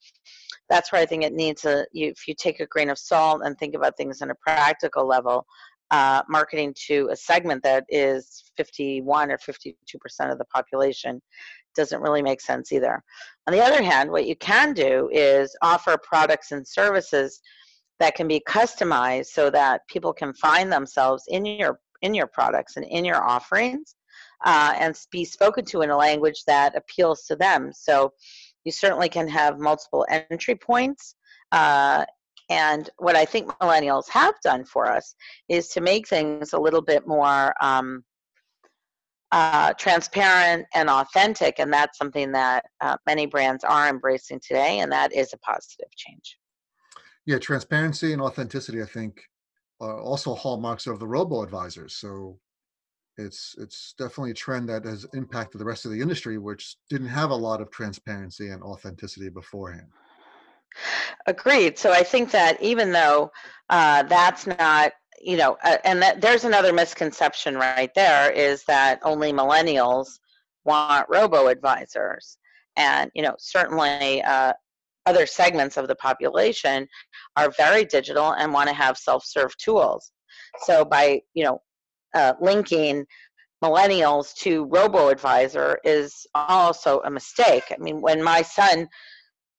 that's 0.69 0.91
where 0.91 1.01
I 1.01 1.05
think 1.05 1.23
it 1.23 1.33
needs 1.33 1.65
a. 1.65 1.85
You, 1.91 2.09
if 2.09 2.27
you 2.27 2.35
take 2.37 2.59
a 2.59 2.67
grain 2.67 2.89
of 2.89 2.97
salt 2.97 3.41
and 3.43 3.57
think 3.57 3.75
about 3.75 3.97
things 3.97 4.21
on 4.21 4.31
a 4.31 4.35
practical 4.35 5.07
level, 5.07 5.45
uh, 5.91 6.23
marketing 6.29 6.73
to 6.87 7.09
a 7.11 7.15
segment 7.15 7.63
that 7.63 7.85
is 7.89 8.51
51 8.57 9.31
or 9.31 9.37
52% 9.37 9.75
of 10.31 10.37
the 10.37 10.45
population 10.45 11.21
doesn't 11.75 12.01
really 12.01 12.21
make 12.21 12.41
sense 12.41 12.71
either. 12.71 13.03
On 13.47 13.53
the 13.53 13.61
other 13.61 13.83
hand, 13.83 14.09
what 14.09 14.25
you 14.25 14.35
can 14.37 14.73
do 14.73 15.09
is 15.11 15.55
offer 15.61 15.97
products 16.01 16.51
and 16.51 16.67
services 16.67 17.41
that 17.99 18.15
can 18.15 18.27
be 18.27 18.41
customized 18.47 19.27
so 19.27 19.49
that 19.49 19.81
people 19.87 20.13
can 20.13 20.33
find 20.33 20.71
themselves 20.71 21.23
in 21.27 21.45
your 21.45 21.79
in 22.01 22.13
your 22.13 22.27
products 22.27 22.75
and 22.77 22.85
in 22.85 23.05
your 23.05 23.23
offerings 23.23 23.95
uh, 24.45 24.73
and 24.77 24.95
be 25.11 25.25
spoken 25.25 25.63
to 25.65 25.81
in 25.81 25.89
a 25.89 25.97
language 25.97 26.43
that 26.45 26.75
appeals 26.75 27.25
to 27.25 27.35
them. 27.35 27.71
So 27.73 28.13
You 28.65 28.71
certainly 28.71 29.09
can 29.09 29.27
have 29.27 29.59
multiple 29.59 30.05
entry 30.09 30.55
points. 30.55 31.15
Uh, 31.51 32.05
and 32.49 32.89
what 32.97 33.15
I 33.15 33.25
think 33.25 33.49
millennials 33.59 34.09
have 34.09 34.35
done 34.43 34.65
for 34.65 34.89
us 34.89 35.15
is 35.49 35.69
to 35.69 35.81
make 35.81 36.07
things 36.07 36.53
a 36.53 36.59
little 36.59 36.81
bit 36.81 37.07
more 37.07 37.53
um, 37.61 38.03
uh, 39.31 39.73
transparent 39.73 40.65
and 40.73 40.89
authentic. 40.89 41.59
And 41.59 41.73
that's 41.73 41.97
something 41.97 42.31
that 42.33 42.65
uh, 42.81 42.97
many 43.05 43.25
brands 43.25 43.63
are 43.63 43.89
embracing 43.89 44.39
today, 44.45 44.79
and 44.79 44.91
that 44.91 45.13
is 45.13 45.33
a 45.33 45.37
positive 45.39 45.89
change. 45.95 46.37
Yeah, 47.25 47.39
transparency 47.39 48.13
and 48.13 48.21
authenticity, 48.21 48.81
I 48.81 48.85
think, 48.85 49.19
are 49.81 49.99
also 49.99 50.35
hallmarks 50.35 50.87
of 50.87 50.99
the 50.99 51.07
robo 51.07 51.41
advisors. 51.41 51.95
So 51.95 52.39
it's 53.17 53.55
it's 53.57 53.93
definitely 53.97 54.31
a 54.31 54.35
trend 54.35 54.69
that 54.69 54.85
has 54.85 55.05
impacted 55.13 55.59
the 55.59 55.65
rest 55.65 55.85
of 55.85 55.91
the 55.91 56.01
industry, 56.01 56.37
which 56.37 56.75
didn't 56.89 57.07
have 57.07 57.31
a 57.31 57.35
lot 57.35 57.61
of 57.61 57.71
transparency 57.71 58.49
and 58.49 58.61
authenticity 58.61 59.29
beforehand. 59.29 59.87
Agreed. 61.27 61.77
So 61.77 61.91
I 61.91 62.03
think 62.03 62.31
that 62.31 62.61
even 62.61 62.91
though 62.91 63.31
uh, 63.69 64.03
that's 64.03 64.45
not, 64.47 64.91
you 65.21 65.37
know, 65.37 65.57
uh, 65.63 65.77
and 65.83 66.01
that 66.01 66.21
there's 66.21 66.43
another 66.43 66.73
misconception 66.73 67.55
right 67.55 67.91
there 67.95 68.31
is 68.31 68.63
that 68.65 68.99
only 69.03 69.31
millennials 69.31 70.07
want 70.65 71.07
robo 71.09 71.47
advisors, 71.47 72.37
and 72.75 73.09
you 73.15 73.21
know, 73.21 73.35
certainly 73.39 74.21
uh, 74.23 74.53
other 75.05 75.25
segments 75.25 75.77
of 75.77 75.87
the 75.87 75.95
population 75.95 76.87
are 77.37 77.51
very 77.57 77.85
digital 77.85 78.33
and 78.33 78.51
want 78.53 78.67
to 78.69 78.75
have 78.75 78.97
self-serve 78.97 79.55
tools. 79.57 80.11
So 80.63 80.85
by 80.85 81.21
you 81.33 81.43
know 81.43 81.61
uh, 82.13 82.33
linking 82.41 83.05
millennials 83.63 84.33
to 84.35 84.65
robo 84.65 85.09
advisor 85.09 85.79
is 85.83 86.27
also 86.35 87.01
a 87.05 87.09
mistake. 87.09 87.63
I 87.71 87.77
mean, 87.79 88.01
when 88.01 88.21
my 88.23 88.41
son, 88.41 88.87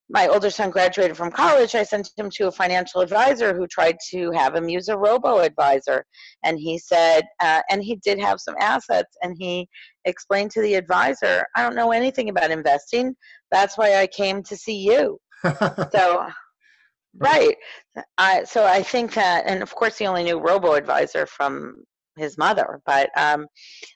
my 0.09 0.27
older 0.27 0.49
son 0.49 0.69
graduated 0.69 1.17
from 1.17 1.31
college, 1.31 1.75
I 1.75 1.83
sent 1.83 2.09
him 2.15 2.29
to 2.35 2.47
a 2.47 2.51
financial 2.51 3.01
advisor 3.01 3.53
who 3.53 3.67
tried 3.67 3.97
to 4.11 4.31
have 4.31 4.55
him 4.55 4.69
use 4.69 4.87
a 4.87 4.97
robo 4.97 5.39
advisor. 5.39 6.05
And 6.43 6.57
he 6.57 6.77
said, 6.77 7.23
uh, 7.41 7.61
and 7.69 7.83
he 7.83 7.97
did 7.97 8.19
have 8.19 8.39
some 8.39 8.55
assets, 8.59 9.17
and 9.21 9.35
he 9.37 9.67
explained 10.05 10.51
to 10.51 10.61
the 10.61 10.75
advisor, 10.75 11.45
I 11.55 11.63
don't 11.63 11.75
know 11.75 11.91
anything 11.91 12.29
about 12.29 12.51
investing. 12.51 13.15
That's 13.51 13.77
why 13.77 13.97
I 13.97 14.07
came 14.07 14.43
to 14.43 14.55
see 14.55 14.77
you. 14.77 15.19
so, 15.91 16.27
right. 17.17 17.55
I, 18.17 18.45
so 18.45 18.65
I 18.65 18.83
think 18.83 19.13
that, 19.15 19.43
and 19.45 19.61
of 19.61 19.75
course, 19.75 19.97
he 19.97 20.07
only 20.07 20.23
knew 20.23 20.39
robo 20.39 20.73
advisor 20.73 21.25
from 21.25 21.83
his 22.17 22.37
mother. 22.37 22.81
But 22.85 23.09
um, 23.17 23.47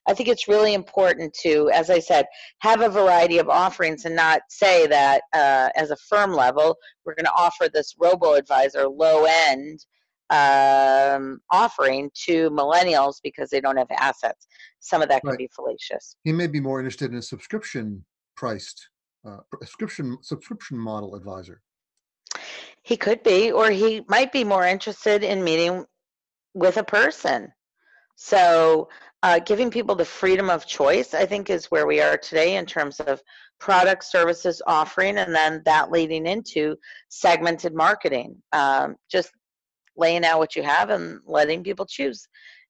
I 0.08 0.14
think 0.14 0.30
it's 0.30 0.48
really 0.48 0.74
important 0.74 1.34
to, 1.42 1.70
as 1.74 1.90
I 1.90 2.00
said, 2.00 2.26
have 2.60 2.82
a 2.82 2.90
variety 2.90 3.38
of 3.38 3.50
offerings 3.50 4.06
and 4.06 4.16
not 4.16 4.42
say 4.50 4.88
that 4.88 5.24
uh, 5.34 5.70
as 5.76 5.92
a 5.92 5.98
firm 5.98 6.34
level, 6.34 6.78
we're 7.06 7.16
going 7.16 7.26
to 7.26 7.34
offer 7.38 7.70
this 7.74 7.96
robo 8.00 8.34
advisor 8.34 8.88
low 8.88 9.26
end 9.26 9.86
um, 10.30 11.42
offering 11.52 12.10
to 12.26 12.50
millennials 12.52 13.16
because 13.22 13.50
they 13.50 13.60
don't 13.60 13.78
have 13.78 13.92
assets. 13.92 14.48
Some 14.80 15.02
of 15.02 15.10
that 15.10 15.22
can 15.22 15.32
right. 15.32 15.38
be 15.38 15.50
fallacious. 15.54 16.16
He 16.24 16.32
may 16.32 16.48
be 16.48 16.62
more 16.62 16.80
interested 16.80 17.12
in 17.12 17.18
a 17.18 17.22
subscription 17.22 18.06
priced 18.36 18.90
uh, 19.28 19.38
subscription 19.60 20.18
subscription 20.22 20.78
model 20.78 21.16
advisor. 21.16 21.62
He 22.84 22.98
could 22.98 23.22
be, 23.22 23.52
or 23.52 23.70
he 23.70 24.04
might 24.08 24.32
be 24.32 24.44
more 24.44 24.66
interested 24.66 25.24
in 25.24 25.44
meeting 25.44 25.86
with 26.54 26.78
a 26.78 26.84
person 26.84 27.54
so, 28.24 28.88
uh, 29.24 29.40
giving 29.40 29.72
people 29.72 29.96
the 29.96 30.06
freedom 30.06 30.52
of 30.52 30.68
choice, 30.68 31.16
I 31.16 31.26
think, 31.26 31.50
is 31.50 31.72
where 31.72 31.88
we 31.88 32.02
are 32.02 32.18
today 32.18 32.58
in 32.58 32.68
terms 32.68 33.00
of 33.00 33.20
product, 33.60 34.04
services, 34.04 34.62
offering, 34.68 35.18
and 35.18 35.34
then 35.34 35.64
that 35.66 35.90
leading 35.90 36.28
into 36.28 36.76
segmented 37.10 37.74
marketing. 37.74 38.36
Um, 38.54 38.96
just 39.12 39.32
laying 39.98 40.24
out 40.24 40.38
what 40.38 40.56
you 40.56 40.62
have 40.62 40.92
and 40.92 41.20
letting 41.26 41.64
people 41.64 41.88
choose. 41.88 42.28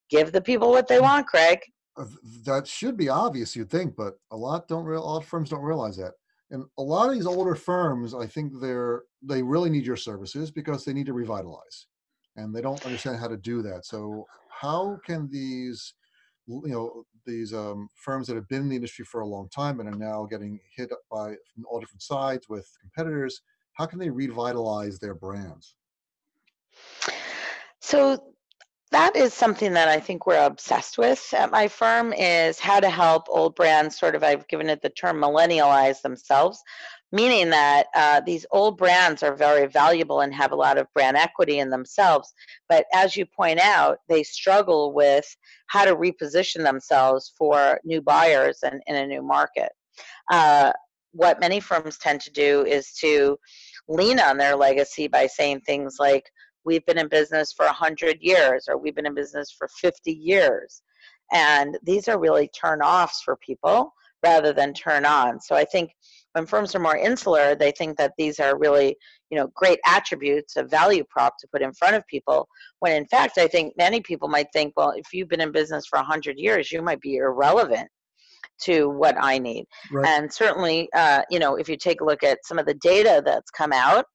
Give 0.09 0.31
the 0.31 0.39
people 0.39 0.69
what 0.69 0.87
they 0.87 1.01
want, 1.01 1.27
Craig. 1.27 1.59
Uh, 1.97 2.05
that 2.45 2.65
should 2.65 2.95
be 2.95 3.09
obvious, 3.09 3.53
you'd 3.53 3.69
think, 3.69 3.97
but 3.97 4.13
a 4.31 4.37
lot 4.37 4.69
don't. 4.69 4.85
Real, 4.85 5.03
a 5.03 5.05
lot 5.05 5.17
of 5.17 5.25
firms 5.25 5.49
don't 5.49 5.63
realize 5.63 5.97
that. 5.97 6.13
And 6.51 6.63
a 6.77 6.81
lot 6.81 7.09
of 7.09 7.13
these 7.13 7.27
older 7.27 7.55
firms, 7.55 8.13
I 8.13 8.25
think 8.25 8.53
they're 8.61 9.03
they 9.21 9.43
really 9.43 9.69
need 9.69 9.85
your 9.85 9.97
services 9.97 10.49
because 10.49 10.85
they 10.85 10.93
need 10.93 11.07
to 11.07 11.13
revitalize, 11.13 11.87
and 12.35 12.55
they 12.55 12.61
don't 12.61 12.85
understand 12.85 13.17
how 13.17 13.27
to 13.27 13.37
do 13.37 13.61
that. 13.61 13.85
So 13.85 14.25
how 14.49 14.97
can 15.05 15.29
these 15.31 15.93
you 16.47 16.61
know 16.67 17.03
these 17.25 17.53
um, 17.53 17.87
firms 17.95 18.27
that 18.27 18.35
have 18.35 18.47
been 18.47 18.63
in 18.63 18.69
the 18.69 18.75
industry 18.75 19.05
for 19.05 19.21
a 19.21 19.27
long 19.27 19.47
time 19.49 19.79
and 19.79 19.87
are 19.87 19.97
now 19.97 20.25
getting 20.29 20.59
hit 20.75 20.89
by 21.11 21.35
from 21.53 21.65
all 21.69 21.79
different 21.79 22.01
sides 22.01 22.47
with 22.49 22.67
competitors 22.81 23.41
how 23.73 23.85
can 23.85 23.99
they 23.99 24.09
revitalize 24.09 24.99
their 24.99 25.13
brands 25.13 25.75
so 27.79 28.33
that 28.91 29.15
is 29.15 29.33
something 29.33 29.73
that 29.73 29.87
i 29.87 29.99
think 29.99 30.25
we're 30.25 30.45
obsessed 30.45 30.97
with 30.97 31.33
at 31.37 31.51
my 31.51 31.67
firm 31.67 32.11
is 32.13 32.59
how 32.59 32.79
to 32.79 32.89
help 32.89 33.27
old 33.29 33.55
brands 33.55 33.97
sort 33.97 34.15
of 34.15 34.23
i've 34.23 34.47
given 34.47 34.69
it 34.69 34.81
the 34.81 34.89
term 34.89 35.17
millennialize 35.17 36.01
themselves 36.01 36.61
meaning 37.11 37.49
that 37.49 37.87
uh, 37.95 38.21
these 38.25 38.45
old 38.51 38.77
brands 38.77 39.21
are 39.23 39.35
very 39.35 39.67
valuable 39.67 40.21
and 40.21 40.33
have 40.33 40.51
a 40.51 40.55
lot 40.55 40.77
of 40.77 40.87
brand 40.93 41.17
equity 41.17 41.59
in 41.59 41.69
themselves. 41.69 42.33
But 42.69 42.85
as 42.93 43.15
you 43.15 43.25
point 43.25 43.59
out, 43.59 43.99
they 44.07 44.23
struggle 44.23 44.93
with 44.93 45.25
how 45.67 45.85
to 45.85 45.95
reposition 45.95 46.63
themselves 46.63 47.33
for 47.37 47.79
new 47.83 48.01
buyers 48.01 48.59
and 48.63 48.81
in 48.87 48.95
a 48.95 49.07
new 49.07 49.21
market. 49.21 49.71
Uh, 50.31 50.71
what 51.11 51.41
many 51.41 51.59
firms 51.59 51.97
tend 51.97 52.21
to 52.21 52.31
do 52.31 52.65
is 52.65 52.93
to 52.93 53.37
lean 53.89 54.19
on 54.19 54.37
their 54.37 54.55
legacy 54.55 55.07
by 55.07 55.27
saying 55.27 55.61
things 55.61 55.97
like, 55.99 56.23
we've 56.63 56.85
been 56.85 56.97
in 56.97 57.07
business 57.07 57.51
for 57.51 57.65
100 57.65 58.17
years 58.21 58.67
or 58.69 58.77
we've 58.77 58.95
been 58.95 59.05
in 59.05 59.15
business 59.15 59.51
for 59.51 59.67
50 59.67 60.11
years. 60.11 60.83
And 61.31 61.77
these 61.83 62.07
are 62.07 62.19
really 62.19 62.49
turn 62.49 62.81
offs 62.81 63.21
for 63.21 63.35
people 63.37 63.93
rather 64.23 64.53
than 64.53 64.73
turn 64.73 65.05
on. 65.05 65.39
So 65.39 65.55
I 65.55 65.65
think 65.65 65.91
when 66.33 66.45
firms 66.45 66.73
are 66.75 66.79
more 66.79 66.97
insular, 66.97 67.55
they 67.55 67.71
think 67.71 67.97
that 67.97 68.13
these 68.17 68.39
are 68.39 68.57
really, 68.57 68.95
you 69.29 69.37
know, 69.37 69.51
great 69.55 69.79
attributes 69.85 70.55
a 70.55 70.63
value 70.63 71.03
prop 71.09 71.37
to 71.39 71.47
put 71.51 71.61
in 71.61 71.73
front 71.73 71.95
of 71.95 72.05
people. 72.07 72.47
When 72.79 72.95
in 72.95 73.05
fact, 73.07 73.37
I 73.37 73.47
think 73.47 73.73
many 73.77 74.01
people 74.01 74.27
might 74.27 74.47
think, 74.53 74.73
well, 74.75 74.91
if 74.91 75.07
you've 75.13 75.29
been 75.29 75.41
in 75.41 75.51
business 75.51 75.85
for 75.89 75.97
100 75.97 76.37
years, 76.37 76.71
you 76.71 76.81
might 76.81 77.01
be 77.01 77.17
irrelevant 77.17 77.87
to 78.61 78.89
what 78.89 79.15
I 79.19 79.39
need. 79.39 79.65
Right. 79.91 80.07
And 80.07 80.31
certainly, 80.31 80.87
uh, 80.95 81.23
you 81.29 81.39
know, 81.39 81.55
if 81.55 81.67
you 81.67 81.77
take 81.77 82.01
a 82.01 82.05
look 82.05 82.23
at 82.23 82.39
some 82.45 82.59
of 82.59 82.65
the 82.65 82.75
data 82.75 83.21
that's 83.25 83.51
come 83.51 83.73
out, 83.73 84.05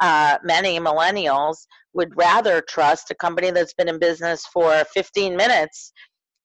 uh, 0.00 0.38
many 0.42 0.78
millennials 0.80 1.56
would 1.94 2.10
rather 2.16 2.60
trust 2.68 3.10
a 3.10 3.14
company 3.14 3.50
that's 3.50 3.74
been 3.74 3.88
in 3.88 3.98
business 3.98 4.44
for 4.52 4.84
15 4.92 5.36
minutes 5.36 5.92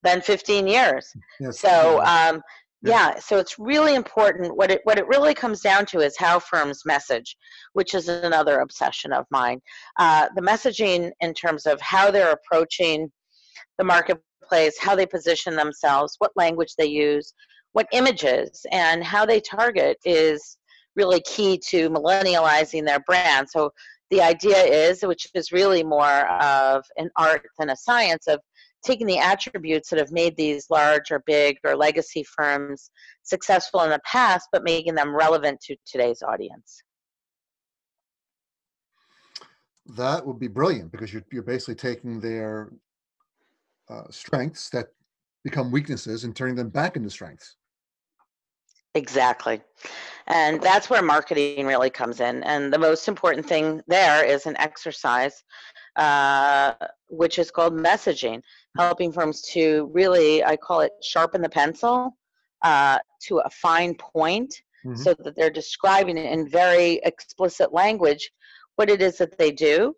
than 0.04 0.22
15 0.22 0.68
years. 0.68 1.12
Yes. 1.40 1.60
So, 1.60 2.02
um, 2.06 2.42
yeah. 2.82 3.20
so 3.20 3.38
it's 3.38 3.60
really 3.60 3.96
important. 3.96 4.56
What 4.56 4.72
it 4.72 4.82
what 4.84 4.98
it 4.98 5.08
really 5.08 5.34
comes 5.34 5.62
down 5.62 5.86
to 5.88 6.00
is 6.00 6.18
how 6.18 6.40
firms 6.40 6.84
message, 6.86 7.36
which 7.74 7.94
is 7.94 8.08
another 8.08 8.60
obsession 8.60 9.12
of 9.12 9.26
mine. 9.32 9.60
Uh, 9.98 10.30
the 10.36 10.42
messaging 10.42 11.12
in 11.20 11.34
terms 11.34 11.66
of 11.66 11.80
how 11.82 12.10
they're 12.12 12.32
approaching 12.32 13.12
the 13.78 13.84
marketplace, 13.84 14.78
how 14.80 14.96
they 14.96 15.06
position 15.06 15.56
themselves, 15.56 16.16
what 16.20 16.32
language 16.36 16.74
they 16.78 16.86
use, 16.86 17.34
what 17.74 17.88
images, 17.92 18.66
and 18.72 19.04
how 19.04 19.26
they 19.26 19.40
target 19.40 19.98
is 20.06 20.58
really 20.96 21.22
key 21.22 21.60
to 21.70 21.90
millennializing 21.90 22.86
their 22.86 23.00
brand. 23.02 23.50
So 23.50 23.72
the 24.10 24.22
idea 24.22 24.58
is, 24.58 25.04
which 25.04 25.28
is 25.34 25.52
really 25.52 25.84
more 25.84 26.28
of 26.42 26.84
an 26.98 27.10
art 27.16 27.44
than 27.58 27.70
a 27.70 27.76
science, 27.76 28.28
of 28.28 28.40
taking 28.84 29.08
the 29.08 29.18
attributes 29.18 29.90
that 29.90 30.00
have 30.00 30.12
made 30.12 30.36
these 30.38 30.70
large 30.70 31.12
or 31.12 31.24
big 31.26 31.58
or 31.64 31.76
legacy 31.76 32.24
firms 32.24 32.92
successful 33.24 33.82
in 33.82 33.90
the 33.90 34.00
past, 34.06 34.48
but 34.52 34.64
making 34.64 34.96
them 34.96 35.16
relevant 35.16 35.60
to 35.62 35.76
today's 35.86 36.22
audience. 36.22 36.82
That 39.98 40.26
would 40.26 40.40
be 40.40 40.48
brilliant 40.48 40.92
because 40.92 41.12
you're, 41.12 41.26
you're 41.32 41.44
basically 41.44 41.76
taking 41.76 42.20
their 42.20 42.72
uh, 43.90 44.04
strengths 44.12 44.70
that 44.70 44.88
become 45.44 45.72
weaknesses 45.72 46.24
and 46.24 46.36
turning 46.36 46.56
them 46.56 46.70
back 46.70 46.96
into 46.96 47.10
strengths. 47.10 47.56
Exactly. 48.96 49.62
And 50.28 50.62
that's 50.62 50.90
where 50.90 51.02
marketing 51.02 51.66
really 51.66 51.90
comes 51.90 52.20
in. 52.20 52.44
And 52.44 52.74
the 52.74 52.78
most 52.78 53.08
important 53.08 53.46
thing 53.48 53.82
there 53.88 54.26
is 54.26 54.46
an 54.46 54.58
exercise, 54.58 55.44
uh, 55.96 56.74
which 57.08 57.40
is 57.40 57.52
called 57.52 57.74
messaging 57.74 58.42
helping 58.80 59.12
firms 59.12 59.42
to 59.42 59.90
really, 59.94 60.44
I 60.44 60.56
call 60.56 60.82
it 60.82 60.94
sharpen 61.02 61.42
the 61.42 61.50
pencil 61.50 62.16
uh, 62.64 63.00
to 63.24 63.40
a 63.40 63.50
fine 63.50 63.96
point 63.96 64.54
mm-hmm. 64.86 64.96
so 64.96 65.14
that 65.20 65.36
they're 65.36 65.50
describing 65.50 66.18
in 66.18 66.50
very 66.50 67.00
explicit 67.04 67.74
language 67.74 68.32
what 68.76 68.90
it 68.90 69.02
is 69.02 69.18
that 69.18 69.38
they 69.38 69.52
do 69.52 69.94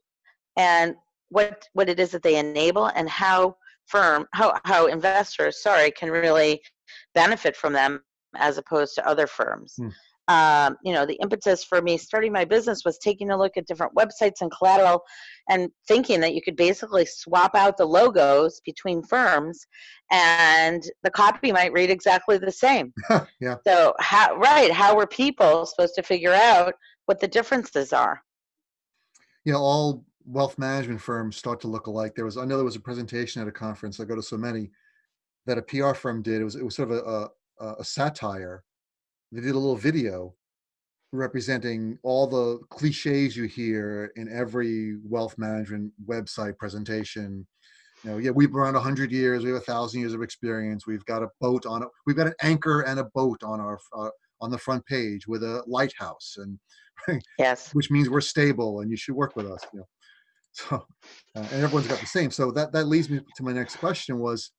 and 0.58 0.96
what 1.30 1.68
what 1.74 1.90
it 1.90 2.00
is 2.00 2.12
that 2.12 2.24
they 2.24 2.38
enable 2.38 2.88
and 2.88 3.10
how 3.10 3.56
firm 3.86 4.26
how, 4.34 4.58
how 4.66 4.88
investors 4.88 5.62
sorry 5.62 5.92
can 5.92 6.10
really 6.10 6.62
benefit 7.14 7.56
from 7.56 7.74
them 7.74 8.02
as 8.36 8.58
opposed 8.58 8.96
to 8.96 9.08
other 9.08 9.28
firms 9.28 9.76
mm. 9.80 9.92
Um, 10.32 10.78
you 10.82 10.94
know, 10.94 11.06
the 11.06 11.20
impetus 11.22 11.62
for 11.62 11.82
me 11.82 11.98
starting 11.98 12.32
my 12.32 12.46
business 12.46 12.86
was 12.86 12.98
taking 12.98 13.32
a 13.32 13.38
look 13.38 13.58
at 13.58 13.68
different 13.68 13.94
websites 13.96 14.40
and 14.40 14.50
collateral 14.50 15.04
and 15.50 15.70
thinking 15.90 16.22
that 16.22 16.34
you 16.34 16.42
could 16.42 16.56
basically 16.56 17.06
swap 17.06 17.54
out 17.54 17.76
the 17.76 17.86
logos 17.86 18.62
between 18.66 19.04
firms 19.04 19.68
and 20.10 20.84
the 21.04 21.10
copy 21.10 21.52
might 21.52 21.74
read 21.74 21.90
exactly 21.90 22.38
the 22.38 22.52
same. 22.52 22.94
yeah. 23.42 23.56
So, 23.68 23.94
how, 24.00 24.38
right, 24.38 24.72
how 24.72 24.96
were 24.96 25.08
people 25.08 25.66
supposed 25.66 25.96
to 25.96 26.04
figure 26.04 26.34
out 26.34 26.76
what 27.08 27.20
the 27.20 27.28
differences 27.28 27.92
are? 27.92 28.22
You 29.44 29.52
know, 29.52 29.60
all 29.60 30.06
wealth 30.26 30.58
management 30.58 31.02
firms 31.02 31.36
start 31.36 31.60
to 31.62 31.68
look 31.68 31.88
alike. 31.88 32.16
There 32.16 32.26
was, 32.26 32.38
I 32.38 32.46
know 32.46 32.56
there 32.56 32.64
was 32.64 32.78
a 32.78 32.82
presentation 32.82 33.42
at 33.42 33.50
a 33.50 33.52
conference. 33.52 34.00
I 34.00 34.06
go 34.06 34.16
to 34.16 34.24
so 34.24 34.38
many 34.38 34.70
that 35.46 35.58
a 35.58 35.62
PR 35.62 35.94
firm 35.94 36.22
did. 36.22 36.40
It 36.40 36.46
was, 36.46 36.56
it 36.56 36.64
was 36.64 36.76
sort 36.76 36.92
of 36.92 36.98
a, 36.98 37.66
a, 37.66 37.76
a 37.80 37.84
satire 37.84 38.64
they 39.32 39.42
did 39.42 39.56
a 39.56 39.60
little 39.60 39.76
video 39.76 40.34
representing 41.14 41.98
all 42.04 42.28
the 42.28 42.60
cliches 42.70 43.36
you 43.36 43.44
hear 43.44 44.12
in 44.16 44.32
every 44.32 44.98
wealth 45.04 45.38
management 45.38 45.92
website 46.08 46.58
presentation. 46.58 47.46
You 48.04 48.12
know, 48.12 48.18
yeah, 48.18 48.32
we've 48.32 48.50
been 48.50 48.60
around 48.60 48.74
100 48.74 49.12
years, 49.12 49.44
we 49.44 49.50
have 49.50 49.62
a 49.62 49.66
thousand 49.66 50.02
years 50.02 50.14
of 50.14 50.22
experience. 50.22 50.88
We've 50.88 51.06
got 51.06 51.22
a 51.22 51.28
boat 51.40 51.66
on 51.66 51.84
it. 51.84 51.90
We've 52.06 52.16
got 52.16 52.28
an 52.28 52.34
anchor 52.42 52.82
and 52.82 53.00
a 53.00 53.06
boat 53.14 53.44
on 53.44 53.60
our 53.60 53.80
uh, 53.96 54.10
on 54.40 54.50
the 54.50 54.58
front 54.58 54.84
page 54.88 55.28
with 55.28 55.44
a 55.44 55.64
lighthouse, 55.68 56.38
and 56.38 57.22
yes, 57.38 57.74
which 57.74 57.92
means 57.92 58.10
we're 58.10 58.22
stable 58.22 58.80
and 58.80 58.90
you 58.90 58.98
should 58.98 59.16
work 59.16 59.36
with 59.36 59.46
us. 59.46 59.64
You 59.72 59.80
know, 59.80 59.86
so 60.52 60.76
uh, 61.36 61.48
and 61.52 61.64
everyone's 61.64 61.88
got 61.88 62.00
the 62.00 62.08
same. 62.08 62.32
So 62.32 62.52
that 62.52 62.72
that 62.72 62.86
leads 62.86 63.10
me 63.10 63.20
to 63.36 63.44
my 63.44 63.54
next 63.54 63.76
question 63.76 64.18
was 64.18 64.52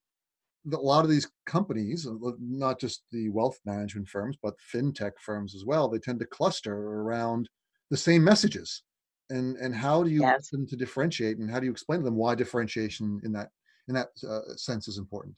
a 0.71 0.77
lot 0.77 1.05
of 1.05 1.11
these 1.11 1.29
companies, 1.47 2.07
uh, 2.07 2.31
not 2.41 2.79
just 2.79 3.05
the 3.11 3.29
wealth 3.31 3.59
management 3.65 4.09
firms, 4.09 4.37
but 4.43 4.55
fintech 4.73 5.13
firms 5.21 5.55
as 5.55 5.65
well, 5.65 5.89
they 5.89 5.99
tend 5.99 6.21
to 6.21 6.27
cluster 6.27 6.75
around 6.75 7.49
the 7.91 7.97
same 7.97 8.23
messages. 8.25 8.83
And 9.31 9.57
and 9.57 9.75
how 9.75 10.03
do 10.03 10.11
you 10.11 10.21
yes. 10.23 10.51
them 10.51 10.67
to 10.67 10.77
differentiate, 10.77 11.39
and 11.39 11.51
how 11.51 11.59
do 11.59 11.67
you 11.67 11.73
explain 11.73 12.01
to 12.01 12.05
them 12.05 12.17
why 12.17 12.35
differentiation 12.35 13.21
in 13.25 13.33
that 13.33 13.49
in 13.89 13.95
that 13.95 14.09
uh, 14.29 14.57
sense 14.57 14.89
is 14.89 14.99
important? 14.99 15.35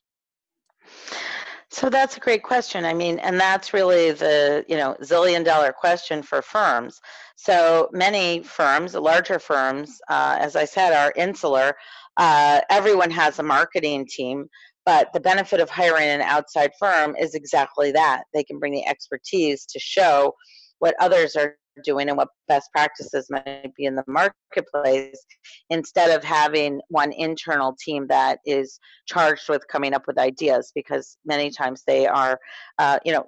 So 1.70 1.90
that's 1.90 2.16
a 2.16 2.20
great 2.20 2.42
question. 2.42 2.84
I 2.84 2.94
mean, 2.94 3.18
and 3.18 3.38
that's 3.38 3.74
really 3.74 4.12
the 4.12 4.64
you 4.68 4.76
know 4.76 4.96
zillion 5.02 5.44
dollar 5.44 5.72
question 5.72 6.22
for 6.22 6.40
firms. 6.42 7.00
So 7.36 7.88
many 7.92 8.42
firms, 8.42 8.94
larger 8.94 9.38
firms, 9.38 9.98
uh, 10.08 10.36
as 10.40 10.56
I 10.56 10.64
said, 10.64 10.92
are 10.92 11.12
insular. 11.16 11.74
Uh, 12.16 12.60
everyone 12.70 13.10
has 13.10 13.40
a 13.40 13.42
marketing 13.42 14.06
team, 14.06 14.48
but 14.86 15.12
the 15.12 15.20
benefit 15.20 15.60
of 15.60 15.70
hiring 15.70 16.08
an 16.08 16.20
outside 16.20 16.72
firm 16.78 17.16
is 17.16 17.34
exactly 17.34 17.92
that. 17.92 18.24
They 18.32 18.44
can 18.44 18.58
bring 18.58 18.72
the 18.72 18.86
expertise 18.86 19.66
to 19.66 19.78
show 19.78 20.34
what 20.78 20.94
others 21.00 21.36
are 21.36 21.56
doing 21.82 22.08
and 22.08 22.16
what 22.16 22.28
best 22.46 22.70
practices 22.72 23.26
might 23.30 23.72
be 23.76 23.84
in 23.84 23.96
the 23.96 24.04
marketplace 24.06 25.24
instead 25.70 26.16
of 26.16 26.22
having 26.22 26.80
one 26.88 27.12
internal 27.12 27.74
team 27.82 28.06
that 28.08 28.38
is 28.46 28.78
charged 29.06 29.48
with 29.48 29.66
coming 29.68 29.94
up 29.94 30.02
with 30.06 30.18
ideas 30.18 30.70
because 30.74 31.16
many 31.24 31.50
times 31.50 31.82
they 31.86 32.06
are 32.06 32.38
uh, 32.78 32.98
you 33.04 33.12
know 33.12 33.24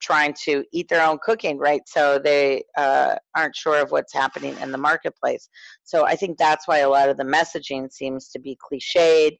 trying 0.00 0.34
to 0.44 0.64
eat 0.72 0.88
their 0.88 1.06
own 1.06 1.18
cooking 1.22 1.58
right? 1.58 1.82
So 1.86 2.18
they 2.18 2.62
uh, 2.76 3.16
aren't 3.36 3.56
sure 3.56 3.80
of 3.80 3.90
what's 3.90 4.12
happening 4.12 4.56
in 4.60 4.72
the 4.72 4.78
marketplace. 4.78 5.48
So 5.84 6.04
i 6.04 6.16
think 6.16 6.38
that's 6.38 6.68
why 6.68 6.78
a 6.78 6.88
lot 6.88 7.08
of 7.08 7.16
the 7.16 7.24
messaging 7.24 7.90
seems 7.92 8.28
to 8.30 8.38
be 8.38 8.56
cliched. 8.56 9.38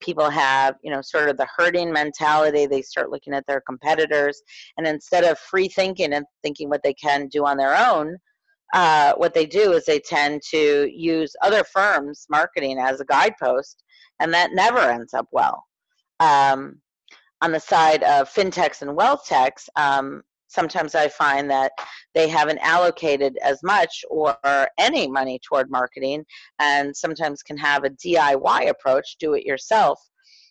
People 0.00 0.30
have 0.30 0.76
you 0.82 0.90
know 0.90 1.00
sort 1.02 1.28
of 1.28 1.36
the 1.36 1.48
herding 1.56 1.92
mentality. 1.92 2.66
They 2.66 2.82
start 2.82 3.10
looking 3.10 3.34
at 3.34 3.46
their 3.46 3.62
competitors 3.62 4.42
and 4.76 4.86
instead 4.86 5.24
of 5.24 5.38
free 5.38 5.68
thinking 5.68 6.12
and 6.12 6.26
thinking 6.42 6.68
what 6.68 6.82
they 6.82 6.94
can 6.94 7.28
do 7.28 7.46
on 7.46 7.56
their 7.56 7.76
own 7.76 8.18
uh, 8.74 9.14
what 9.16 9.34
they 9.34 9.46
do 9.46 9.72
is 9.72 9.84
they 9.84 10.00
tend 10.00 10.42
to 10.50 10.90
use 10.92 11.34
other 11.42 11.64
firms 11.64 12.26
marketing 12.28 12.78
as 12.78 13.00
a 13.00 13.04
guidepost 13.04 13.82
and 14.20 14.32
that 14.32 14.50
never 14.52 14.78
ends 14.78 15.14
up 15.14 15.26
well. 15.32 15.64
Um, 16.20 16.80
on 17.42 17.52
the 17.52 17.60
side 17.60 18.02
of 18.02 18.32
fintechs 18.32 18.82
and 18.82 18.94
wealth 18.94 19.26
techs 19.26 19.68
um, 19.76 20.22
sometimes 20.48 20.94
I 20.94 21.08
find 21.08 21.50
that 21.50 21.72
they 22.14 22.28
haven't 22.28 22.58
allocated 22.58 23.36
as 23.42 23.62
much 23.62 24.04
or 24.08 24.36
any 24.78 25.08
money 25.08 25.40
toward 25.46 25.70
marketing, 25.70 26.24
and 26.58 26.96
sometimes 26.96 27.42
can 27.42 27.56
have 27.58 27.84
a 27.84 27.90
DIY 27.90 28.68
approach, 28.68 29.16
do 29.18 29.34
it 29.34 29.44
yourself, 29.44 30.00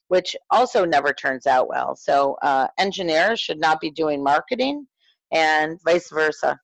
which 0.09 0.35
also 0.51 0.85
never 0.85 1.13
turns 1.13 1.47
out 1.47 1.67
well. 1.67 1.95
So, 1.95 2.37
uh, 2.41 2.67
engineers 2.77 3.39
should 3.39 3.59
not 3.59 3.79
be 3.79 3.91
doing 3.91 4.23
marketing, 4.23 4.87
and 5.31 5.79
vice 5.83 6.09
versa. 6.09 6.59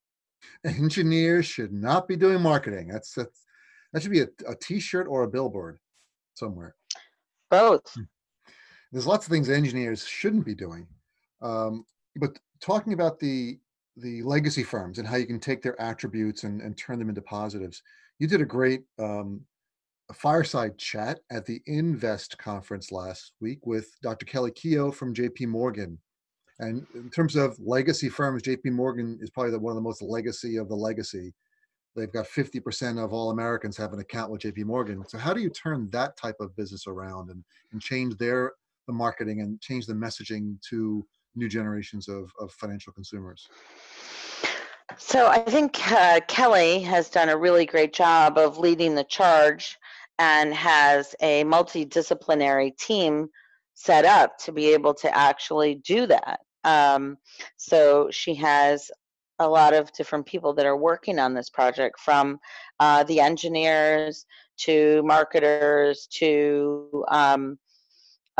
Engineers 0.63 1.45
should 1.45 1.73
not 1.73 2.07
be 2.07 2.15
doing 2.15 2.41
marketing. 2.41 2.87
That's, 2.87 3.13
that's 3.13 3.45
that 3.93 4.01
should 4.01 4.11
be 4.11 4.21
a 4.21 4.27
a 4.47 4.55
T-shirt 4.55 5.07
or 5.07 5.23
a 5.23 5.27
billboard 5.27 5.79
somewhere. 6.35 6.75
Both. 7.49 7.95
There's 8.91 9.07
lots 9.07 9.25
of 9.25 9.31
things 9.31 9.49
engineers 9.49 10.05
shouldn't 10.05 10.45
be 10.45 10.55
doing. 10.55 10.87
Um, 11.41 11.85
but 12.15 12.37
talking 12.61 12.93
about 12.93 13.19
the 13.19 13.57
the 13.97 14.21
legacy 14.23 14.63
firms 14.63 14.99
and 14.99 15.07
how 15.07 15.17
you 15.17 15.25
can 15.25 15.39
take 15.39 15.61
their 15.61 15.79
attributes 15.79 16.43
and, 16.43 16.61
and 16.61 16.77
turn 16.77 16.97
them 16.97 17.09
into 17.09 17.21
positives. 17.21 17.83
You 18.19 18.27
did 18.27 18.41
a 18.41 18.45
great 18.45 18.83
um, 18.99 19.41
a 20.11 20.13
fireside 20.13 20.77
chat 20.77 21.19
at 21.31 21.45
the 21.45 21.61
Invest 21.67 22.37
conference 22.37 22.91
last 22.91 23.31
week 23.39 23.65
with 23.65 23.87
Dr. 24.03 24.25
Kelly 24.25 24.51
Keough 24.51 24.93
from 24.93 25.15
JP 25.15 25.47
Morgan. 25.47 25.97
And 26.59 26.85
in 26.93 27.09
terms 27.09 27.37
of 27.37 27.57
legacy 27.59 28.09
firms, 28.09 28.43
JP 28.43 28.73
Morgan 28.73 29.17
is 29.21 29.29
probably 29.29 29.51
the, 29.51 29.59
one 29.59 29.71
of 29.71 29.75
the 29.75 29.81
most 29.81 30.01
legacy 30.01 30.57
of 30.57 30.67
the 30.67 30.75
legacy. 30.75 31.33
They've 31.95 32.11
got 32.11 32.27
50% 32.27 33.03
of 33.03 33.13
all 33.13 33.31
Americans 33.31 33.77
have 33.77 33.93
an 33.93 33.99
account 33.99 34.31
with 34.31 34.41
JP 34.41 34.65
Morgan. 34.65 35.03
So 35.07 35.17
how 35.17 35.33
do 35.33 35.41
you 35.41 35.49
turn 35.49 35.89
that 35.91 36.17
type 36.17 36.35
of 36.41 36.55
business 36.57 36.87
around 36.87 37.29
and, 37.29 37.43
and 37.71 37.81
change 37.81 38.17
their 38.17 38.51
the 38.91 38.97
marketing 38.97 39.39
and 39.41 39.59
change 39.61 39.85
the 39.85 39.93
messaging 39.93 40.61
to 40.69 41.05
new 41.35 41.47
generations 41.47 42.09
of, 42.09 42.31
of 42.39 42.51
financial 42.51 42.91
consumers? 42.91 43.47
So 44.97 45.27
I 45.27 45.39
think 45.39 45.79
uh, 45.91 46.19
Kelly 46.27 46.81
has 46.81 47.09
done 47.09 47.29
a 47.29 47.37
really 47.37 47.65
great 47.65 47.93
job 47.93 48.37
of 48.37 48.57
leading 48.57 48.93
the 48.93 49.05
charge 49.05 49.77
and 50.19 50.53
has 50.53 51.15
a 51.21 51.45
multidisciplinary 51.45 52.77
team 52.77 53.29
set 53.73 54.03
up 54.03 54.37
to 54.39 54.51
be 54.51 54.73
able 54.73 54.93
to 54.95 55.17
actually 55.17 55.75
do 55.75 56.05
that. 56.07 56.41
Um, 56.65 57.17
so 57.55 58.09
she 58.11 58.35
has 58.35 58.91
a 59.39 59.47
lot 59.47 59.73
of 59.73 59.91
different 59.93 60.25
people 60.25 60.53
that 60.53 60.65
are 60.65 60.77
working 60.77 61.17
on 61.17 61.33
this 61.33 61.49
project 61.49 61.99
from 61.99 62.39
uh, 62.79 63.03
the 63.05 63.19
engineers 63.19 64.25
to 64.57 65.01
marketers 65.03 66.07
to 66.11 67.03
um, 67.07 67.57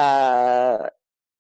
uh, 0.02 0.90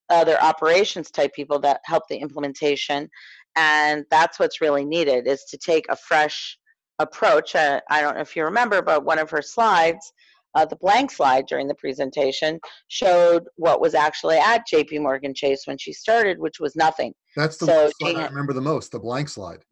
other 0.10 0.41
operations 0.41 1.10
type 1.10 1.34
people 1.34 1.60
that 1.60 1.82
help 1.86 2.04
the 2.10 2.17
implementation 2.17 3.10
and 3.56 4.06
that's 4.12 4.39
what's 4.39 4.62
really 4.62 4.86
needed 4.86 5.28
is 5.28 5.43
to 5.45 5.58
take 5.58 5.86
a 5.89 5.95
fresh 5.95 6.58
approach 7.00 7.56
uh, 7.56 7.80
i 7.89 8.02
don't 8.02 8.15
know 8.15 8.21
if 8.21 8.36
you 8.36 8.43
remember 8.43 8.82
but 8.82 9.06
one 9.06 9.19
of 9.19 9.30
her 9.30 9.41
slides 9.41 10.12
uh, 10.54 10.65
the 10.65 10.76
blank 10.76 11.10
slide 11.10 11.45
during 11.45 11.67
the 11.67 11.76
presentation 11.76 12.60
showed 12.89 13.43
what 13.56 13.80
was 13.80 13.95
actually 13.95 14.38
at 14.38 14.63
jp 14.71 15.02
morgan 15.02 15.34
chase 15.34 15.63
when 15.65 15.78
she 15.78 15.93
started 15.93 16.38
which 16.39 16.60
was 16.60 16.76
nothing. 16.76 17.13
That's 17.36 17.58
the 17.58 17.65
so 17.65 17.91
slide 18.00 18.17
i 18.17 18.28
remember 18.28 18.54
the 18.54 18.62
most 18.62 18.91
the 18.91 19.00
blank 19.00 19.30
slide. 19.30 19.63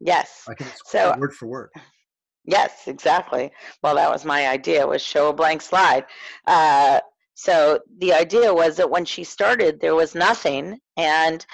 Yes. 0.00 0.44
I 0.48 0.54
can 0.54 0.66
so 0.84 1.14
word 1.16 1.32
for 1.32 1.46
word. 1.46 1.70
Yes 2.44 2.86
exactly. 2.86 3.50
Well 3.82 3.94
that 3.94 4.10
was 4.10 4.24
my 4.24 4.48
idea 4.48 4.86
was 4.86 5.00
show 5.00 5.30
a 5.30 5.32
blank 5.32 5.62
slide. 5.62 6.04
Uh, 6.46 7.00
so 7.36 7.80
the 7.98 8.14
idea 8.14 8.52
was 8.52 8.78
that 8.78 8.90
when 8.90 9.04
she 9.04 9.22
started, 9.22 9.78
there 9.78 9.94
was 9.94 10.14
nothing. 10.14 10.80
And, 10.96 11.44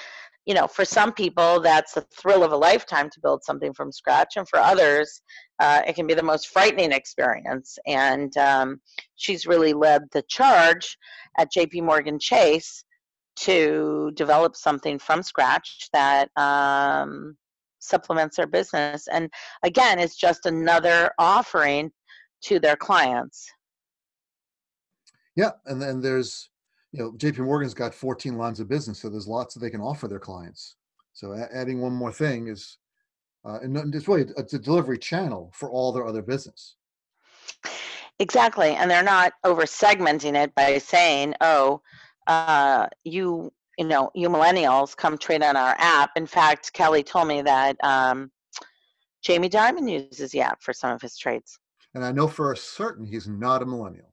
you 0.47 0.55
know, 0.55 0.69
for 0.69 0.85
some 0.85 1.13
people, 1.13 1.59
that's 1.61 1.95
the 1.95 2.07
thrill 2.17 2.45
of 2.45 2.53
a 2.53 2.57
lifetime 2.57 3.11
to 3.11 3.21
build 3.21 3.43
something 3.43 3.75
from 3.75 3.91
scratch. 3.91 4.37
And 4.37 4.49
for 4.49 4.61
others, 4.61 5.21
uh, 5.59 5.83
it 5.85 5.97
can 5.97 6.07
be 6.07 6.15
the 6.15 6.23
most 6.23 6.51
frightening 6.51 6.93
experience. 6.93 7.79
And 7.85 8.35
um, 8.37 8.81
she's 9.17 9.45
really 9.45 9.73
led 9.73 10.03
the 10.13 10.23
charge 10.29 10.97
at 11.37 11.53
JP 11.53 11.83
Morgan 11.83 12.21
Chase 12.21 12.85
to 13.39 14.13
develop 14.15 14.55
something 14.55 15.01
from 15.01 15.25
scratch 15.25 15.89
that 15.93 16.31
um, 16.37 17.37
supplements 17.81 18.37
their 18.37 18.47
business. 18.47 19.09
And 19.09 19.29
again, 19.65 19.99
it's 19.99 20.17
just 20.17 20.47
another 20.47 21.11
offering 21.19 21.91
to 22.43 22.61
their 22.61 22.77
clients. 22.77 23.51
Yeah, 25.37 25.53
and 25.67 25.81
then 25.81 26.01
there's, 26.01 26.51
you 26.93 27.01
know, 27.01 27.13
JP 27.13 27.39
Morgan's 27.39 27.75
got 27.75 27.95
14 27.95 28.37
lines 28.37 28.61
of 28.61 28.69
business, 28.69 29.01
so 29.01 29.09
there's 29.09 29.29
lots 29.29 29.55
that 29.55 29.61
they 29.61 29.71
can 29.71 29.81
offer 29.81 30.09
their 30.09 30.19
clients. 30.19 30.77
So 31.13 31.33
a- 31.33 31.49
adding 31.55 31.81
one 31.81 31.93
more 31.93 32.13
thing 32.13 32.49
is, 32.49 32.79
uh, 33.45 33.59
and 33.63 33.95
it's 33.95 34.09
really 34.09 34.31
it's 34.37 34.55
a 34.55 34.59
delivery 34.59 34.99
channel 34.99 35.51
for 35.55 35.71
all 35.71 35.93
their 35.93 36.07
other 36.07 36.23
business. 36.23 36.77
Exactly, 38.19 38.75
and 38.75 38.91
they're 38.91 39.03
not 39.03 39.33
over 39.43 39.63
segmenting 39.63 40.37
it 40.37 40.55
by 40.55 40.79
saying, 40.79 41.35
"Oh, 41.41 41.83
uh, 42.27 42.87
you 43.05 43.53
you 43.79 43.87
know, 43.87 44.11
you 44.15 44.29
millennials 44.29 44.97
come 44.97 45.17
trade 45.17 45.43
on 45.43 45.57
our 45.57 45.75
app. 45.79 46.11
In 46.17 46.27
fact, 46.27 46.73
Kelly 46.73 47.03
told 47.03 47.27
me 47.29 47.43
that 47.43 47.77
um, 47.83 48.31
Jamie 49.23 49.49
Dimon 49.49 49.91
uses 49.91 50.31
the 50.31 50.41
app 50.41 50.63
for 50.63 50.73
some 50.73 50.91
of 50.91 51.01
his 51.01 51.17
trades. 51.17 51.59
And 51.95 52.05
I 52.05 52.13
know 52.13 52.29
for 52.29 52.53
a 52.53 52.57
certain 52.57 53.05
he's 53.05 53.29
not 53.29 53.63
a 53.63 53.67
millennial. 53.67 54.12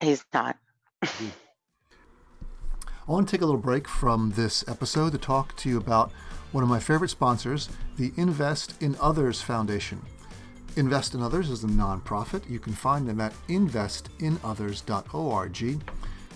He's 0.00 0.24
not. 0.32 0.56
I 1.02 1.08
want 3.06 3.28
to 3.28 3.30
take 3.30 3.42
a 3.42 3.46
little 3.46 3.60
break 3.60 3.86
from 3.88 4.32
this 4.32 4.64
episode 4.68 5.12
to 5.12 5.18
talk 5.18 5.54
to 5.56 5.68
you 5.68 5.76
about 5.78 6.10
one 6.52 6.62
of 6.62 6.70
my 6.70 6.78
favorite 6.78 7.08
sponsors, 7.08 7.68
the 7.96 8.12
Invest 8.16 8.80
in 8.82 8.96
Others 9.00 9.42
Foundation. 9.42 10.00
Invest 10.76 11.14
in 11.14 11.22
Others 11.22 11.50
is 11.50 11.64
a 11.64 11.68
nonprofit. 11.68 12.48
You 12.48 12.60
can 12.60 12.74
find 12.74 13.08
them 13.08 13.20
at 13.20 13.32
investinothers.org. 13.48 15.82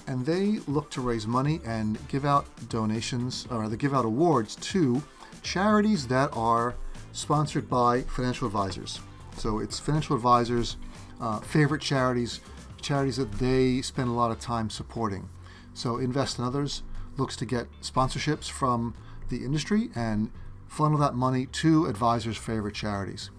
And 0.08 0.26
they 0.26 0.58
look 0.66 0.90
to 0.90 1.00
raise 1.00 1.28
money 1.28 1.60
and 1.64 1.96
give 2.08 2.24
out 2.24 2.46
donations, 2.68 3.46
or 3.50 3.68
they 3.68 3.76
give 3.76 3.94
out 3.94 4.04
awards 4.04 4.56
to 4.56 5.00
charities 5.42 6.08
that 6.08 6.30
are 6.32 6.74
sponsored 7.12 7.70
by 7.70 8.00
financial 8.02 8.46
advisors. 8.46 8.98
So 9.36 9.60
it's 9.60 9.78
financial 9.78 10.16
advisors' 10.16 10.76
uh, 11.20 11.38
favorite 11.40 11.82
charities, 11.82 12.40
charities 12.82 13.16
that 13.16 13.32
they 13.32 13.82
spend 13.82 14.08
a 14.08 14.12
lot 14.12 14.30
of 14.30 14.40
time 14.40 14.70
supporting. 14.70 15.28
So 15.74 15.98
Invest 15.98 16.38
in 16.38 16.44
Others 16.44 16.82
looks 17.16 17.36
to 17.36 17.46
get 17.46 17.66
sponsorships 17.80 18.50
from 18.50 18.94
the 19.28 19.44
industry 19.44 19.90
and 19.94 20.30
funnel 20.68 20.98
that 20.98 21.14
money 21.14 21.46
to 21.46 21.86
advisors' 21.86 22.36
favorite 22.36 22.74
charities. 22.74 23.30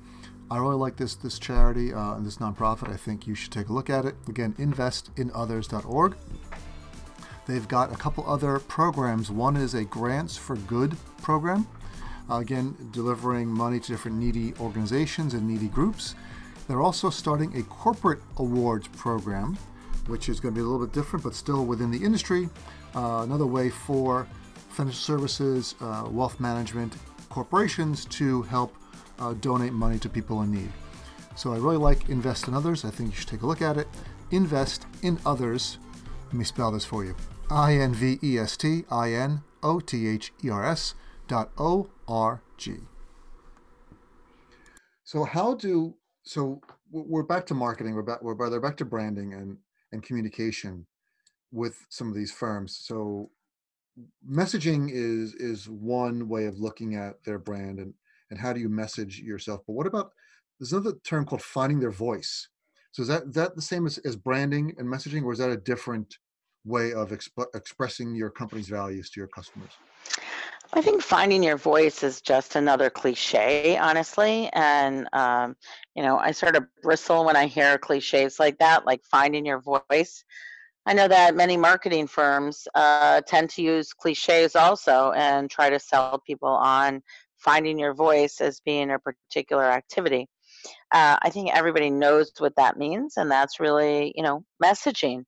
I 0.51 0.57
really 0.57 0.75
like 0.75 0.97
this 0.97 1.15
this 1.15 1.39
charity 1.39 1.93
uh, 1.93 2.15
and 2.15 2.25
this 2.25 2.37
nonprofit. 2.37 2.91
I 2.91 2.97
think 2.97 3.25
you 3.25 3.33
should 3.33 3.51
take 3.51 3.69
a 3.69 3.73
look 3.73 3.89
at 3.89 4.05
it. 4.05 4.15
Again, 4.27 4.53
investinothers.org. 4.59 6.15
They've 7.45 7.67
got 7.67 7.91
a 7.91 7.95
couple 7.95 8.29
other 8.29 8.59
programs. 8.59 9.29
One 9.31 9.57
is 9.57 9.73
a 9.73 9.83
Grants 9.83 10.37
for 10.37 10.55
Good 10.55 10.95
program. 11.21 11.67
Uh, 12.29 12.37
again, 12.37 12.75
delivering 12.91 13.47
money 13.47 13.79
to 13.79 13.87
different 13.87 14.17
needy 14.17 14.53
organizations 14.59 15.33
and 15.33 15.47
needy 15.47 15.67
groups. 15.67 16.15
They're 16.67 16.81
also 16.81 17.09
starting 17.09 17.55
a 17.57 17.63
corporate 17.63 18.19
awards 18.37 18.87
program, 18.89 19.57
which 20.07 20.29
is 20.29 20.39
going 20.39 20.53
to 20.53 20.57
be 20.57 20.61
a 20.61 20.67
little 20.67 20.85
bit 20.85 20.93
different, 20.93 21.23
but 21.23 21.35
still 21.35 21.65
within 21.65 21.91
the 21.91 22.03
industry. 22.03 22.49
Uh, 22.95 23.21
another 23.23 23.45
way 23.45 23.69
for 23.69 24.27
financial 24.69 24.99
services, 24.99 25.75
uh, 25.81 26.07
wealth 26.09 26.39
management 26.39 26.95
corporations 27.29 28.05
to 28.05 28.43
help 28.43 28.75
uh, 29.19 29.33
donate 29.33 29.73
money 29.73 29.99
to 29.99 30.09
people 30.09 30.41
in 30.41 30.51
need. 30.51 30.71
So 31.35 31.53
I 31.53 31.57
really 31.57 31.77
like 31.77 32.09
Invest 32.09 32.47
in 32.47 32.53
Others. 32.53 32.85
I 32.85 32.91
think 32.91 33.11
you 33.11 33.15
should 33.15 33.27
take 33.27 33.41
a 33.41 33.47
look 33.47 33.61
at 33.61 33.77
it. 33.77 33.87
Invest 34.31 34.85
in 35.01 35.19
Others. 35.25 35.77
Let 36.27 36.33
me 36.35 36.43
spell 36.43 36.71
this 36.71 36.85
for 36.85 37.03
you 37.03 37.15
I 37.49 37.75
N 37.75 37.93
V 37.93 38.19
E 38.23 38.37
S 38.37 38.57
T 38.57 38.85
I 38.89 39.13
N 39.13 39.41
O 39.61 39.79
T 39.79 40.07
H 40.07 40.31
E 40.43 40.49
R 40.49 40.65
S 40.65 40.95
dot 41.27 41.51
O 41.57 41.89
R 42.07 42.41
G. 42.57 42.77
So, 45.03 45.25
how 45.25 45.53
do, 45.53 45.95
so 46.23 46.61
we're 46.91 47.23
back 47.23 47.45
to 47.47 47.53
marketing, 47.53 47.95
we're 47.95 48.01
back, 48.01 48.21
we're 48.21 48.49
they're 48.49 48.61
back 48.61 48.77
to 48.77 48.85
branding 48.85 49.33
and, 49.33 49.57
and 49.91 50.03
communication 50.03 50.85
with 51.51 51.85
some 51.89 52.07
of 52.07 52.15
these 52.15 52.31
firms. 52.31 52.77
So, 52.77 53.29
messaging 54.27 54.89
is 54.91 55.35
is 55.35 55.69
one 55.69 56.27
way 56.27 56.45
of 56.45 56.59
looking 56.59 56.95
at 56.95 57.23
their 57.23 57.37
brand 57.37 57.79
and 57.79 57.93
and 58.31 58.39
how 58.39 58.53
do 58.53 58.59
you 58.59 58.69
message 58.69 59.19
yourself. 59.19 59.61
But 59.67 59.73
what 59.73 59.85
about 59.85 60.11
there's 60.59 60.73
another 60.73 60.97
term 61.03 61.25
called 61.25 61.41
finding 61.41 61.79
their 61.79 61.91
voice. 61.91 62.47
So 62.91 63.01
is 63.01 63.07
that 63.07 63.33
that 63.33 63.55
the 63.55 63.61
same 63.61 63.85
as, 63.85 63.97
as 63.99 64.15
branding 64.15 64.73
and 64.77 64.87
messaging, 64.87 65.23
or 65.23 65.33
is 65.33 65.39
that 65.39 65.49
a 65.49 65.57
different 65.57 66.17
way 66.63 66.93
of 66.93 67.09
exp- 67.09 67.53
expressing 67.53 68.15
your 68.15 68.29
company's 68.29 68.69
values 68.69 69.09
to 69.11 69.19
your 69.19 69.27
customers? 69.27 69.71
I 70.75 70.81
think 70.81 71.03
finding 71.03 71.43
your 71.43 71.57
voice 71.57 72.01
is 72.01 72.19
just 72.19 72.55
another 72.55 72.89
cliche, 72.89 73.77
honestly. 73.77 74.49
And, 74.53 75.07
um, 75.13 75.55
you 75.95 76.01
know, 76.01 76.17
I 76.17 76.31
sort 76.31 76.55
of 76.55 76.65
bristle 76.81 77.25
when 77.25 77.35
I 77.35 77.45
hear 77.45 77.77
cliches 77.77 78.39
like 78.39 78.57
that, 78.57 78.83
like 78.83 79.01
finding 79.03 79.45
your 79.45 79.61
voice. 79.61 80.23
I 80.87 80.93
know 80.93 81.07
that 81.07 81.35
many 81.35 81.57
marketing 81.57 82.07
firms 82.07 82.67
uh, 82.73 83.21
tend 83.27 83.51
to 83.51 83.61
use 83.61 83.93
cliches 83.93 84.55
also 84.55 85.11
and 85.11 85.47
try 85.47 85.69
to 85.69 85.79
sell 85.79 86.19
people 86.25 86.49
on 86.49 87.03
finding 87.37 87.77
your 87.77 87.93
voice 87.93 88.41
as 88.41 88.59
being 88.61 88.89
a 88.89 88.99
particular 88.99 89.65
activity. 89.65 90.27
Uh, 90.91 91.17
I 91.21 91.29
think 91.29 91.51
everybody 91.53 91.91
knows 91.91 92.31
what 92.39 92.55
that 92.55 92.77
means, 92.77 93.17
and 93.17 93.29
that's 93.29 93.59
really, 93.59 94.11
you 94.15 94.23
know, 94.23 94.43
messaging. 94.63 95.23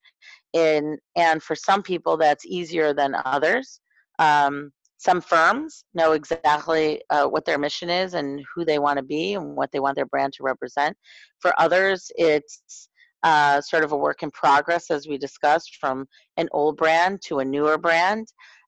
In 0.54 0.98
and 1.16 1.44
for 1.44 1.56
some 1.56 1.84
people, 1.84 2.18
that's 2.18 2.46
easier 2.46 2.94
than 2.94 3.16
others. 3.26 3.80
Um, 4.18 4.72
some 4.98 5.22
firms 5.22 5.84
know 5.94 6.14
exactly 6.14 7.02
uh, 7.10 7.26
what 7.26 7.46
their 7.46 7.58
mission 7.58 7.90
is 7.90 8.14
and 8.14 8.42
who 8.54 8.66
they 8.66 8.80
want 8.80 8.98
to 8.98 9.04
be 9.04 9.34
and 9.34 9.56
what 9.56 9.72
they 9.72 9.80
want 9.80 9.96
their 9.96 10.06
brand 10.06 10.34
to 10.34 10.44
represent. 10.44 10.96
For 11.40 11.54
others, 11.60 12.12
it's 12.16 12.90
uh, 13.24 13.60
sort 13.62 13.84
of 13.84 13.92
a 13.92 13.98
work 13.98 14.24
in 14.24 14.32
progress, 14.32 14.92
as 14.92 15.08
we 15.08 15.18
discussed, 15.18 15.78
from 15.80 16.08
an 16.38 16.48
old 16.52 16.78
brand 16.78 17.22
to 17.26 17.40
a 17.40 17.46
newer 17.46 17.78
brand. 17.78 18.28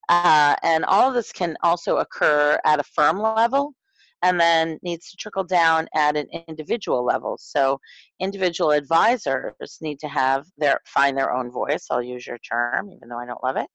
Uh, 0.10 0.56
and 0.64 0.84
all 0.86 1.08
of 1.08 1.14
this 1.14 1.32
can 1.32 1.56
also 1.64 1.98
occur 1.98 2.60
at 2.66 2.80
a 2.80 2.84
firm 2.84 3.20
level 3.20 3.74
and 4.24 4.40
then 4.40 4.80
needs 4.82 5.10
to 5.10 5.18
trickle 5.18 5.44
down 5.44 5.88
at 5.96 6.18
an 6.18 6.28
individual 6.48 7.06
level. 7.06 7.38
So 7.40 7.80
individual 8.20 8.72
advisors 8.72 9.78
need 9.82 10.00
to 10.00 10.08
have 10.08 10.46
their 10.58 10.80
find 10.86 11.18
their 11.18 11.34
own 11.34 11.52
voice. 11.52 11.88
I'll 11.90 12.02
use 12.02 12.26
your 12.26 12.40
term, 12.40 12.90
even 12.92 13.10
though 13.10 13.20
I 13.20 13.26
don't 13.26 13.44
love 13.44 13.58
it, 13.58 13.68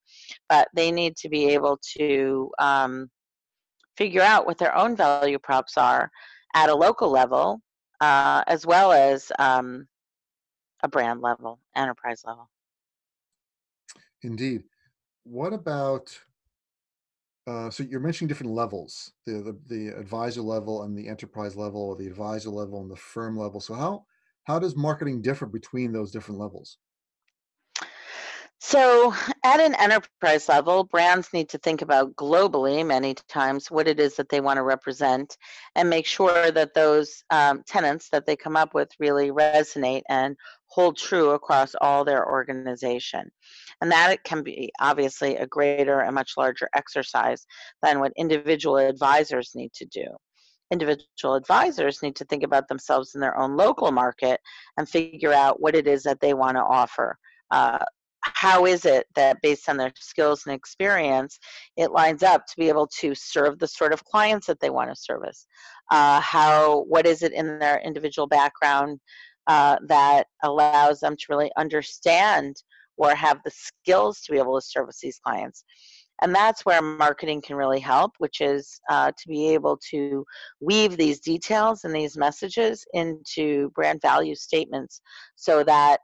but 0.49 0.69
they 0.75 0.91
need 0.91 1.17
to 1.19 1.29
be 1.29 1.49
able 1.51 1.79
to 1.99 2.51
um, 2.59 3.11
figure 3.97 4.23
out 4.23 4.47
what 4.47 4.59
their 4.59 4.77
own 4.77 4.97
value 4.97 5.39
props 5.39 5.77
are 5.77 6.11
at 6.55 6.71
a 6.71 6.75
local 6.75 7.11
level, 7.11 7.61
uh, 8.01 8.43
as 8.47 8.67
well 8.67 8.93
as 8.93 9.31
um, 9.39 9.87
a 10.83 10.89
brand 10.89 11.21
level, 11.21 11.61
enterprise 11.77 12.23
level. 12.27 12.49
Indeed 14.23 14.65
what 15.25 15.53
about 15.53 16.19
uh, 17.47 17.71
so 17.71 17.83
you're 17.83 18.01
mentioning 18.01 18.29
different 18.29 18.53
levels 18.53 19.13
the, 19.27 19.33
the 19.33 19.59
the 19.69 19.89
advisor 19.99 20.43
level 20.43 20.83
and 20.83 20.97
the 20.97 21.09
enterprise 21.09 21.57
level 21.57 21.81
or 21.81 21.97
the 21.97 22.07
advisor 22.07 22.51
level 22.51 22.81
and 22.81 22.91
the 22.91 22.97
firm 22.97 23.37
level 23.37 23.61
so 23.61 23.75
how 23.75 24.05
how 24.45 24.59
does 24.59 24.77
marketing 24.77 25.23
differ 25.23 25.47
between 25.47 25.93
those 25.93 26.11
different 26.11 26.41
levels 26.41 26.79
so, 28.65 29.13
at 29.43 29.59
an 29.59 29.75
enterprise 29.75 30.49
level, 30.49 30.85
brands 30.85 31.33
need 31.33 31.49
to 31.49 31.59
think 31.59 31.83
about 31.83 32.15
globally 32.15 32.87
many 32.87 33.15
times 33.29 33.73
what 33.73 33.89
it 33.89 33.99
is 33.99 34.15
that 34.15 34.29
they 34.29 34.41
want 34.41 34.59
to 34.59 34.63
represent 34.63 35.37
and 35.75 35.91
make 35.91 36.07
sure 36.07 36.53
that 36.53 36.73
those 36.73 37.25
um, 37.31 37.65
tenants 37.67 38.09
that 38.11 38.25
they 38.25 38.37
come 38.37 38.57
up 38.57 38.73
with 38.73 38.89
really 39.01 39.33
resonate 39.33 40.03
and 40.09 40.37
hold 40.67 40.97
true 40.97 41.31
across 41.31 41.75
all 41.81 42.05
their 42.05 42.25
organization. 42.25 43.33
And 43.83 43.93
that 43.93 44.13
it 44.13 44.25
can 44.25 44.43
be 44.43 44.73
obviously 44.81 45.37
a 45.37 45.47
greater 45.47 46.01
and 46.01 46.15
much 46.15 46.33
larger 46.39 46.69
exercise 46.75 47.45
than 47.83 48.01
what 48.01 48.13
individual 48.17 48.79
advisors 48.79 49.51
need 49.55 49.73
to 49.75 49.85
do 49.87 50.07
individual 50.71 51.35
advisors 51.35 52.03
need 52.03 52.17
to 52.17 52.25
think 52.25 52.43
about 52.43 52.67
themselves 52.67 53.15
in 53.15 53.21
their 53.21 53.37
own 53.39 53.57
local 53.59 53.93
market 53.93 54.41
and 54.79 54.89
figure 54.89 55.33
out 55.33 55.61
what 55.61 55.77
it 55.77 55.87
is 55.87 56.03
that 56.03 56.19
they 56.21 56.33
want 56.33 56.57
to 56.57 56.63
offer. 56.63 57.15
Uh, 57.51 57.79
how 58.23 58.67
is 58.67 58.85
it 58.85 59.07
that 59.15 59.37
based 59.43 59.69
on 59.69 59.77
their 59.77 59.93
skills 59.97 60.45
and 60.47 60.55
experience 60.55 61.39
it 61.77 61.91
lines 61.91 62.23
up 62.23 62.47
to 62.47 62.55
be 62.57 62.69
able 62.69 62.87
to 62.87 63.15
serve 63.15 63.59
the 63.59 63.67
sort 63.67 63.93
of 63.93 64.05
clients 64.05 64.47
that 64.47 64.61
they 64.61 64.71
want 64.71 64.89
to 64.89 64.97
service 64.97 65.47
uh, 65.91 66.21
how 66.21 66.85
what 66.89 67.05
is 67.05 67.23
it 67.23 67.33
in 67.33 67.59
their 67.59 67.81
individual 67.81 68.29
background 68.29 69.01
uh, 69.49 69.77
that 69.87 70.29
allows 70.45 71.01
them 71.01 71.17
to 71.17 71.27
really 71.31 71.51
understand 71.57 72.55
or 73.03 73.15
have 73.15 73.41
the 73.45 73.51
skills 73.51 74.21
to 74.21 74.33
be 74.33 74.39
able 74.39 74.59
to 74.59 74.67
service 74.67 74.99
these 75.03 75.19
clients. 75.25 75.65
And 76.23 76.33
that's 76.33 76.65
where 76.65 76.81
marketing 76.81 77.43
can 77.43 77.57
really 77.57 77.81
help 77.81 78.13
which 78.19 78.41
is 78.41 78.81
uh, 78.89 79.11
to 79.11 79.29
be 79.29 79.49
able 79.49 79.79
to 79.91 80.25
weave 80.61 80.97
these 80.97 81.19
details 81.19 81.83
and 81.85 81.95
these 81.95 82.17
messages 82.17 82.85
into 82.93 83.71
brand 83.71 84.01
value 84.01 84.37
statements 84.37 85.01
so 85.35 85.65
that 85.65 85.99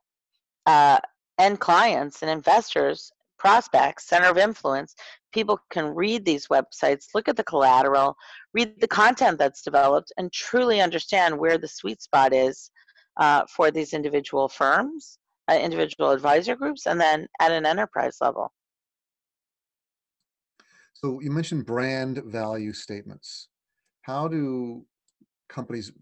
uh, 0.67 0.99
and 1.39 1.61
clients 1.61 2.23
and 2.23 2.31
investors, 2.31 3.13
prospects, 3.39 4.09
center 4.09 4.29
of 4.29 4.39
influence, 4.39 4.95
people 5.33 5.61
can 5.71 5.95
read 5.95 6.25
these 6.25 6.49
websites, 6.49 7.15
look 7.15 7.29
at 7.29 7.37
the 7.37 7.45
collateral, 7.45 8.17
read 8.55 8.81
the 8.81 8.89
content 8.89 9.39
that's 9.39 9.63
developed, 9.63 10.13
and 10.19 10.33
truly 10.33 10.81
understand 10.81 11.39
where 11.39 11.59
the 11.59 11.69
sweet 11.69 12.03
spot 12.03 12.33
is 12.33 12.73
uh, 13.19 13.45
for 13.55 13.71
these 13.71 13.93
individual 13.93 14.49
firms, 14.49 15.19
uh, 15.49 15.59
individual 15.59 16.11
advisor 16.11 16.57
groups, 16.57 16.87
and 16.87 17.01
then 17.01 17.27
at 17.41 17.53
an 17.53 17.67
enterprise 17.67 18.19
level. 18.21 18.53
So 20.95 21.21
you 21.21 21.31
mentioned 21.31 21.65
brand 21.65 22.23
value 22.25 22.73
statements. 22.73 23.49
How 24.03 24.27
do 24.27 24.85
companies 25.49 25.93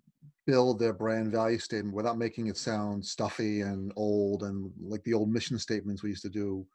build 0.47 0.79
their 0.79 0.93
brand 0.93 1.31
value 1.33 1.59
statement 1.59 1.95
without 1.95 2.19
making 2.19 2.47
it 2.47 2.57
sound 2.57 3.05
stuffy 3.05 3.61
and 3.61 3.93
old 3.97 4.45
and 4.45 4.71
like 4.81 5.03
the 5.05 5.13
old 5.13 5.31
mission 5.31 5.59
statements 5.59 6.03
we 6.03 6.11
used 6.11 6.23
to 6.23 6.31
do 6.31 6.67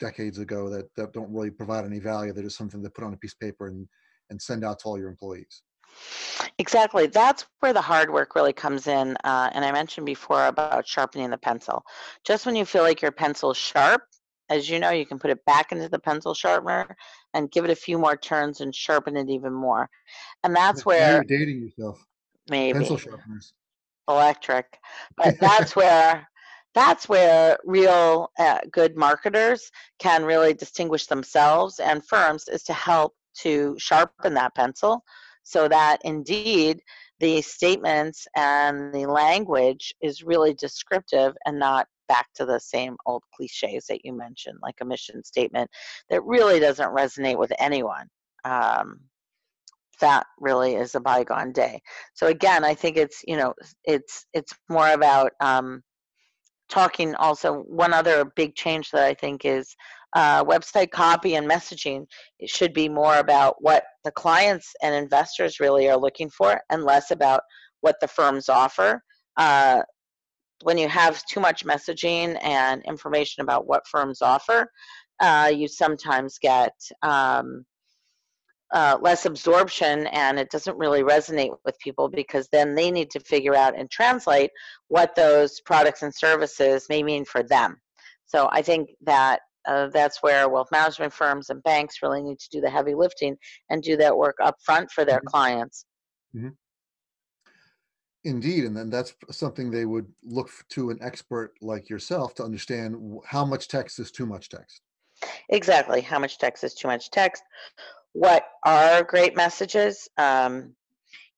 decades 0.00 0.38
ago 0.38 0.68
that, 0.68 0.88
that 0.96 1.12
don't 1.12 1.32
really 1.32 1.50
provide 1.50 1.84
any 1.84 2.00
value. 2.00 2.32
They're 2.32 2.42
just 2.42 2.58
something 2.58 2.82
to 2.82 2.90
put 2.90 3.04
on 3.04 3.14
a 3.14 3.16
piece 3.16 3.34
of 3.34 3.40
paper 3.40 3.68
and, 3.68 3.86
and 4.30 4.40
send 4.40 4.64
out 4.64 4.80
to 4.80 4.84
all 4.86 4.98
your 4.98 5.08
employees. 5.08 5.62
Exactly. 6.58 7.06
That's 7.06 7.46
where 7.60 7.72
the 7.72 7.80
hard 7.80 8.10
work 8.10 8.34
really 8.34 8.52
comes 8.52 8.86
in. 8.86 9.16
Uh, 9.24 9.50
and 9.52 9.64
I 9.64 9.72
mentioned 9.72 10.06
before 10.06 10.46
about 10.46 10.86
sharpening 10.86 11.30
the 11.30 11.38
pencil. 11.38 11.84
Just 12.24 12.46
when 12.46 12.56
you 12.56 12.64
feel 12.64 12.82
like 12.82 13.02
your 13.02 13.12
pencil's 13.12 13.56
sharp, 13.56 14.02
as 14.48 14.68
you 14.68 14.78
know, 14.78 14.90
you 14.90 15.06
can 15.06 15.18
put 15.18 15.30
it 15.30 15.44
back 15.46 15.72
into 15.72 15.88
the 15.88 15.98
pencil 15.98 16.34
sharpener 16.34 16.96
and 17.32 17.50
give 17.50 17.64
it 17.64 17.70
a 17.70 17.76
few 17.76 17.98
more 17.98 18.16
turns 18.16 18.60
and 18.60 18.74
sharpen 18.74 19.16
it 19.16 19.28
even 19.28 19.52
more. 19.52 19.88
And 20.42 20.54
that's 20.54 20.84
where 20.84 21.14
you're 21.14 21.24
dating 21.24 21.62
yourself. 21.62 22.04
Maybe 22.48 22.78
pencil 22.78 22.98
sharpeners. 22.98 23.54
Electric, 24.08 24.78
but 25.16 25.38
that's 25.40 25.74
where 25.74 26.28
that's 26.74 27.08
where 27.08 27.56
real 27.64 28.30
uh, 28.38 28.58
good 28.70 28.96
marketers 28.96 29.70
can 29.98 30.24
really 30.24 30.52
distinguish 30.52 31.06
themselves 31.06 31.78
and 31.78 32.04
firms 32.04 32.48
is 32.48 32.64
to 32.64 32.72
help 32.72 33.14
to 33.36 33.76
sharpen 33.78 34.34
that 34.34 34.54
pencil 34.54 35.04
so 35.44 35.68
that 35.68 35.98
indeed 36.04 36.80
the 37.20 37.40
statements 37.42 38.26
and 38.34 38.92
the 38.92 39.06
language 39.06 39.94
is 40.02 40.24
really 40.24 40.54
descriptive 40.54 41.34
and 41.46 41.58
not 41.58 41.86
back 42.08 42.26
to 42.34 42.44
the 42.44 42.58
same 42.58 42.96
old 43.06 43.22
cliches 43.34 43.86
that 43.86 44.04
you 44.04 44.12
mentioned, 44.12 44.58
like 44.62 44.76
a 44.80 44.84
mission 44.84 45.22
statement 45.22 45.70
that 46.10 46.24
really 46.24 46.60
doesn't 46.60 46.94
resonate 46.94 47.38
with 47.38 47.52
anyone. 47.58 48.08
Um, 48.44 49.00
that 50.00 50.26
really 50.40 50.74
is 50.74 50.94
a 50.94 51.00
bygone 51.00 51.52
day. 51.52 51.80
So 52.14 52.26
again, 52.26 52.64
I 52.64 52.74
think 52.74 52.96
it's 52.96 53.22
you 53.26 53.36
know 53.36 53.54
it's 53.84 54.26
it's 54.32 54.52
more 54.68 54.90
about 54.90 55.32
um, 55.40 55.82
talking. 56.68 57.14
Also, 57.14 57.60
one 57.62 57.92
other 57.92 58.24
big 58.36 58.54
change 58.54 58.90
that 58.90 59.04
I 59.04 59.14
think 59.14 59.44
is 59.44 59.74
uh, 60.14 60.44
website 60.44 60.90
copy 60.90 61.34
and 61.34 61.48
messaging. 61.48 62.06
Should 62.46 62.72
be 62.72 62.88
more 62.88 63.16
about 63.18 63.56
what 63.60 63.84
the 64.04 64.12
clients 64.12 64.72
and 64.82 64.94
investors 64.94 65.60
really 65.60 65.88
are 65.88 65.96
looking 65.96 66.30
for, 66.30 66.60
and 66.70 66.84
less 66.84 67.10
about 67.10 67.42
what 67.80 67.96
the 68.00 68.08
firms 68.08 68.48
offer. 68.48 69.02
Uh, 69.36 69.82
when 70.62 70.78
you 70.78 70.88
have 70.88 71.22
too 71.26 71.40
much 71.40 71.64
messaging 71.64 72.38
and 72.42 72.82
information 72.84 73.42
about 73.42 73.66
what 73.66 73.86
firms 73.86 74.22
offer, 74.22 74.66
uh, 75.20 75.52
you 75.54 75.68
sometimes 75.68 76.38
get 76.38 76.72
um, 77.02 77.64
uh, 78.72 78.98
less 79.00 79.24
absorption 79.24 80.06
and 80.08 80.38
it 80.38 80.50
doesn't 80.50 80.76
really 80.78 81.02
resonate 81.02 81.54
with 81.64 81.78
people 81.78 82.08
because 82.08 82.48
then 82.50 82.74
they 82.74 82.90
need 82.90 83.10
to 83.10 83.20
figure 83.20 83.54
out 83.54 83.78
and 83.78 83.90
translate 83.90 84.50
what 84.88 85.14
those 85.14 85.60
products 85.60 86.02
and 86.02 86.14
services 86.14 86.86
may 86.88 87.02
mean 87.02 87.24
for 87.24 87.42
them. 87.42 87.76
So 88.26 88.48
I 88.50 88.62
think 88.62 88.90
that 89.02 89.40
uh, 89.66 89.88
that's 89.88 90.22
where 90.22 90.48
wealth 90.48 90.68
management 90.70 91.12
firms 91.12 91.50
and 91.50 91.62
banks 91.62 92.02
really 92.02 92.22
need 92.22 92.38
to 92.38 92.48
do 92.50 92.60
the 92.60 92.70
heavy 92.70 92.94
lifting 92.94 93.36
and 93.70 93.82
do 93.82 93.96
that 93.96 94.16
work 94.16 94.36
up 94.42 94.56
front 94.64 94.90
for 94.90 95.04
their 95.04 95.18
mm-hmm. 95.18 95.28
clients. 95.28 95.86
Mm-hmm. 96.34 96.48
Indeed, 98.24 98.64
and 98.64 98.74
then 98.74 98.88
that's 98.88 99.14
something 99.30 99.70
they 99.70 99.84
would 99.84 100.06
look 100.22 100.48
to 100.70 100.88
an 100.88 100.98
expert 101.02 101.52
like 101.60 101.90
yourself 101.90 102.34
to 102.36 102.42
understand 102.42 102.96
how 103.26 103.44
much 103.44 103.68
text 103.68 103.98
is 103.98 104.10
too 104.10 104.24
much 104.24 104.48
text. 104.48 104.80
Exactly, 105.50 106.00
how 106.00 106.18
much 106.18 106.38
text 106.38 106.64
is 106.64 106.74
too 106.74 106.88
much 106.88 107.10
text. 107.10 107.42
What 108.12 108.46
are 108.64 109.02
great 109.02 109.36
messages? 109.36 110.08
Um, 110.16 110.74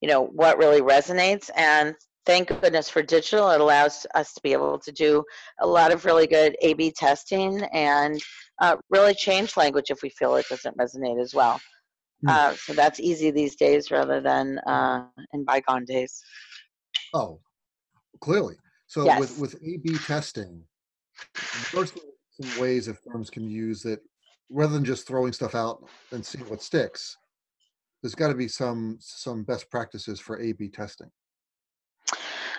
you 0.01 0.09
know 0.09 0.27
what 0.27 0.59
really 0.59 0.81
resonates, 0.81 1.51
and 1.57 1.95
thank 2.27 2.49
goodness 2.49 2.91
for 2.91 3.03
digital. 3.03 3.51
It 3.51 3.61
allows 3.61 4.07
us 4.15 4.35
to 4.35 4.41
be 4.43 4.53
able 4.53 4.79
to 4.81 4.93
do 4.93 5.25
a 5.61 5.67
lot 5.67 5.93
of 5.93 6.05
really 6.05 6.27
good 6.27 6.57
A/B 6.61 6.93
testing 6.97 7.63
and 7.73 8.21
uh, 8.61 8.77
really 8.91 9.15
change 9.15 9.57
language 9.57 9.91
if 9.91 10.03
we 10.03 10.11
feel 10.11 10.35
it 10.35 10.47
doesn't 10.51 10.77
resonate 10.77 11.21
as 11.21 11.35
well. 11.35 11.61
Hmm. 12.23 12.29
Uh, 12.29 12.55
so 12.55 12.73
that's 12.73 13.01
easy 13.01 13.31
these 13.31 13.57
days 13.57 13.91
rather 13.91 14.21
than 14.21 14.59
uh, 14.67 15.05
in 15.33 15.45
bygone 15.45 15.85
days. 15.85 16.21
Oh, 17.15 17.41
clearly. 18.21 18.57
So 18.89 19.05
yes. 19.05 19.21
with 19.21 19.39
with 19.39 19.55
A/B 19.63 19.97
testing, 20.07 20.63
first 21.35 21.99
some 22.41 22.61
ways 22.61 22.87
that 22.87 22.99
firms 23.11 23.31
can 23.31 23.49
use 23.49 23.83
that 23.83 24.01
rather 24.51 24.73
than 24.73 24.85
just 24.85 25.07
throwing 25.07 25.33
stuff 25.33 25.55
out 25.55 25.83
and 26.13 26.25
seeing 26.25 26.49
what 26.49 26.63
sticks. 26.63 27.17
There's 28.03 28.15
got 28.15 28.29
to 28.29 28.35
be 28.35 28.49
some 28.49 28.99
some 29.01 29.43
best 29.45 29.71
practices 29.71 30.21
for 30.21 30.41
A/B 30.41 30.71
testing. 30.71 31.11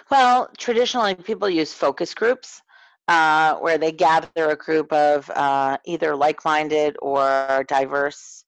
Well, 0.09 0.49
traditionally 0.57 1.15
people 1.15 1.49
use 1.49 1.73
focus 1.73 2.13
groups. 2.13 2.61
Uh, 3.09 3.55
where 3.59 3.77
they 3.77 3.93
gather 3.93 4.49
a 4.49 4.55
group 4.57 4.91
of 4.91 5.29
uh, 5.29 5.77
either 5.85 6.13
like-minded 6.13 6.97
or 7.01 7.63
diverse 7.69 8.43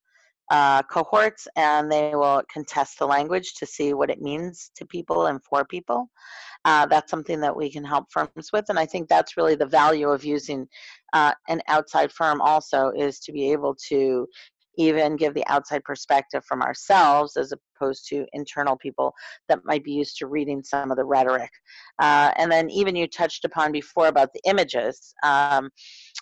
uh, 0.52 0.82
cohorts 0.84 1.48
and 1.56 1.90
they 1.90 2.14
will 2.14 2.42
contest 2.52 3.00
the 3.00 3.06
language 3.06 3.54
to 3.54 3.66
see 3.66 3.94
what 3.94 4.10
it 4.10 4.22
means 4.22 4.70
to 4.76 4.86
people 4.86 5.28
and 5.28 5.42
for 5.46 5.64
people. 5.64 6.10
Uh, 6.66 6.86
that's 6.88 7.10
something 7.10 7.40
that 7.40 7.56
we 7.56 7.72
can 7.72 7.86
help 7.86 8.08
firms 8.12 8.50
with, 8.52 8.66
and 8.68 8.78
I 8.78 8.86
think 8.86 9.08
that's 9.08 9.38
really 9.38 9.56
the 9.56 9.66
value 9.66 10.10
of 10.10 10.26
using 10.26 10.68
uh, 11.14 11.34
an 11.48 11.62
outside 11.70 12.12
firm. 12.12 12.42
Also, 12.42 12.92
is 12.98 13.20
to 13.22 13.32
be 13.32 13.52
able 13.54 13.76
to 13.88 14.28
even 14.78 15.16
give 15.16 15.34
the 15.34 15.46
outside 15.48 15.84
perspective 15.84 16.44
from 16.46 16.62
ourselves 16.62 17.36
as 17.38 17.52
opposed 17.52 18.08
to 18.08 18.26
internal 18.34 18.78
people 18.78 19.14
that 19.48 19.60
might 19.66 19.84
be 19.84 19.92
used 19.92 20.18
to 20.18 20.28
reading 20.28 20.64
some 20.64 20.92
of 20.92 20.98
the 20.98 21.04
rhetoric. 21.04 21.52
Uh, 22.00 22.32
and 22.38 22.52
then, 22.52 22.70
even 22.70 22.96
you 22.96 23.08
touched 23.08 23.46
upon 23.46 23.72
before 23.72 24.08
about 24.08 24.32
the 24.34 24.42
images. 24.46 25.14
Um, 25.24 25.70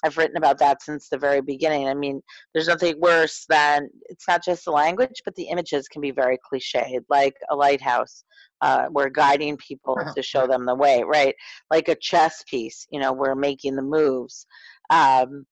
I've 0.03 0.17
written 0.17 0.37
about 0.37 0.59
that 0.59 0.81
since 0.81 1.09
the 1.09 1.17
very 1.17 1.41
beginning. 1.41 1.87
I 1.87 1.93
mean, 1.93 2.21
there's 2.53 2.67
nothing 2.67 2.99
worse 2.99 3.45
than 3.49 3.89
it's 4.09 4.27
not 4.27 4.43
just 4.43 4.65
the 4.65 4.71
language, 4.71 5.21
but 5.25 5.35
the 5.35 5.49
images 5.49 5.87
can 5.87 6.01
be 6.01 6.11
very 6.11 6.37
cliched, 6.51 7.03
like 7.09 7.35
a 7.49 7.55
lighthouse. 7.55 8.23
Uh, 8.61 8.87
we're 8.89 9.09
guiding 9.09 9.57
people 9.57 9.97
uh-huh. 9.99 10.13
to 10.15 10.23
show 10.23 10.47
them 10.47 10.65
the 10.65 10.73
way, 10.73 11.03
right? 11.03 11.35
Like 11.69 11.89
a 11.89 11.95
chess 11.95 12.43
piece, 12.49 12.87
you 12.91 12.99
know, 12.99 13.13
we're 13.13 13.35
making 13.35 13.75
the 13.75 13.83
moves. 13.83 14.47
Um, 14.89 15.45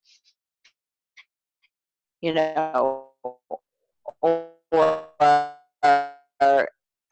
you 2.25 2.33
know, 2.33 3.09
or, 4.21 5.03
uh, 5.19 6.63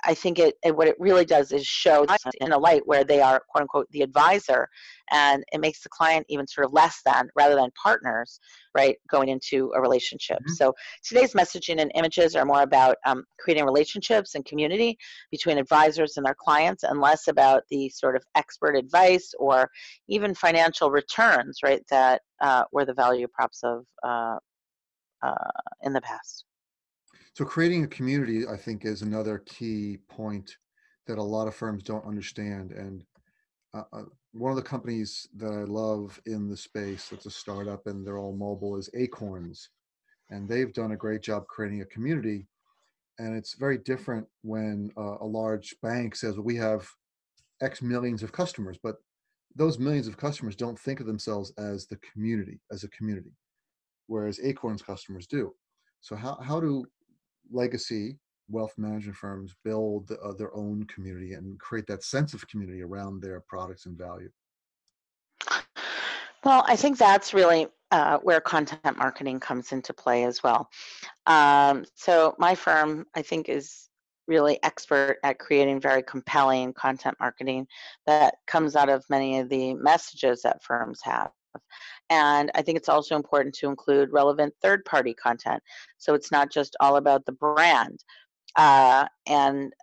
I 0.06 0.14
think 0.14 0.38
it, 0.38 0.56
it, 0.66 0.76
what 0.76 0.88
it 0.88 0.96
really 1.00 1.24
does 1.24 1.52
is 1.52 1.66
show 1.66 2.06
in 2.42 2.52
a 2.52 2.58
light 2.58 2.82
where 2.86 3.04
they 3.04 3.22
are 3.22 3.42
quote 3.48 3.62
unquote 3.62 3.88
the 3.92 4.02
advisor, 4.02 4.68
and 5.12 5.44
it 5.54 5.62
makes 5.62 5.82
the 5.82 5.90
client 5.90 6.26
even 6.30 6.48
sort 6.48 6.66
of 6.66 6.74
less 6.74 7.00
than 7.06 7.30
rather 7.36 7.56
than 7.56 7.70
partners, 7.82 8.40
right? 8.76 8.98
Going 9.10 9.30
into 9.30 9.72
a 9.76 9.82
relationship. 9.82 10.40
Mm-hmm. 10.40 10.54
So 10.54 10.74
today's 11.08 11.34
messaging 11.34 11.80
and 11.80 11.92
images 11.96 12.36
are 12.36 12.44
more 12.44 12.64
about 12.64 12.98
um, 13.06 13.24
creating 13.40 13.66
relationships 13.66 14.36
and 14.36 14.44
community 14.44 14.98
between 15.32 15.58
advisors 15.58 16.18
and 16.18 16.26
their 16.26 16.36
clients, 16.38 16.84
and 16.84 17.00
less 17.00 17.28
about 17.28 17.64
the 17.70 17.88
sort 17.90 18.16
of 18.16 18.24
expert 18.36 18.76
advice 18.76 19.32
or 19.38 19.70
even 20.10 20.34
financial 20.34 20.90
returns, 20.92 21.60
right? 21.64 21.84
That 21.92 22.24
uh, 22.42 22.64
were 22.74 22.84
the 22.84 22.96
value 22.96 23.28
props 23.28 23.60
of 23.64 23.86
uh, 24.04 24.38
uh, 25.24 25.34
in 25.82 25.94
the 25.94 26.02
past. 26.02 26.46
So 27.34 27.46
creating 27.46 27.84
a 27.84 27.88
community, 27.88 28.48
I 28.48 28.58
think, 28.58 28.86
is 28.86 29.02
another 29.02 29.40
key 29.40 29.98
point 30.08 30.58
that 31.08 31.18
a 31.18 31.24
lot 31.24 31.48
of 31.48 31.56
firms 31.56 31.84
don't 31.84 32.06
understand. 32.06 32.72
And 32.72 33.04
uh, 33.74 33.84
uh, 33.92 34.04
one 34.34 34.52
of 34.52 34.56
the 34.56 34.62
companies 34.62 35.28
that 35.38 35.52
I 35.52 35.64
love 35.64 36.20
in 36.26 36.50
the 36.50 36.58
space 36.58 37.10
that's 37.10 37.26
a 37.26 37.32
startup 37.32 37.88
and 37.88 38.06
they're 38.06 38.20
all 38.20 38.36
mobile 38.36 38.78
is 38.78 38.90
Acorns. 38.94 39.70
And 40.30 40.48
they've 40.48 40.74
done 40.74 40.92
a 40.92 40.98
great 40.98 41.22
job 41.22 41.48
creating 41.48 41.82
a 41.82 41.86
community. 41.86 42.48
And 43.20 43.36
it's 43.36 43.56
very 43.56 43.78
different 43.78 44.28
when 44.44 44.92
uh, 44.98 45.18
a 45.20 45.26
large 45.26 45.76
bank 45.82 46.16
says, 46.16 46.36
well, 46.36 46.46
we 46.46 46.56
have 46.58 46.88
X 47.62 47.82
millions 47.82 48.24
of 48.24 48.32
customers, 48.32 48.78
but 48.82 48.96
those 49.56 49.78
millions 49.80 50.08
of 50.08 50.18
customers 50.18 50.56
don't 50.56 50.80
think 50.80 51.00
of 51.00 51.06
themselves 51.06 51.52
as 51.58 51.86
the 51.86 51.98
community, 51.98 52.60
as 52.72 52.84
a 52.84 52.90
community, 52.90 53.32
whereas 54.08 54.40
Acorns 54.44 54.82
customers 54.82 55.28
do. 55.28 55.54
So 56.02 56.16
how, 56.16 56.38
how 56.42 56.60
do 56.60 56.86
legacy 57.52 58.18
wealth 58.50 58.74
management 58.78 59.18
firms 59.18 59.56
build 59.64 60.12
uh, 60.12 60.34
their 60.34 60.56
own 60.56 60.86
community 60.86 61.34
and 61.34 61.60
create 61.60 61.88
that 61.88 62.04
sense 62.04 62.34
of 62.34 62.48
community 62.48 62.82
around 62.82 63.22
their 63.22 63.42
products 63.42 63.86
and 63.86 63.98
value? 63.98 64.30
Well, 66.44 66.66
I 66.68 66.76
think 66.76 66.98
that's 66.98 67.34
really 67.34 67.68
uh, 67.92 68.18
where 68.18 68.42
content 68.42 68.98
marketing 68.98 69.40
comes 69.40 69.72
into 69.72 69.94
play 69.94 70.26
as 70.26 70.44
well. 70.44 70.70
Um, 71.26 71.86
so, 71.96 72.36
my 72.38 72.54
firm, 72.54 73.06
I 73.16 73.22
think, 73.22 73.48
is 73.48 73.90
really 74.28 74.62
expert 74.64 75.20
at 75.24 75.40
creating 75.40 75.80
very 75.80 76.04
compelling 76.04 76.74
content 76.74 77.16
marketing 77.20 77.68
that 78.08 78.36
comes 78.48 78.76
out 78.76 78.90
of 78.90 79.06
many 79.10 79.40
of 79.40 79.50
the 79.50 79.74
messages 79.76 80.42
that 80.42 80.64
firms 80.64 81.02
have. 81.04 81.32
And 82.10 82.52
I 82.56 82.62
think 82.62 82.78
it's 82.78 82.90
also 82.90 83.16
important 83.16 83.56
to 83.56 83.68
include 83.68 84.12
relevant 84.12 84.54
third 84.62 84.86
party 84.86 85.14
content. 85.14 85.62
So 85.98 86.14
it's 86.14 86.32
not 86.32 86.52
just 86.52 86.76
all 86.80 86.98
about 86.98 87.26
the 87.26 87.32
brand. 87.32 88.04
Uh, 88.56 89.08
and 89.28 89.74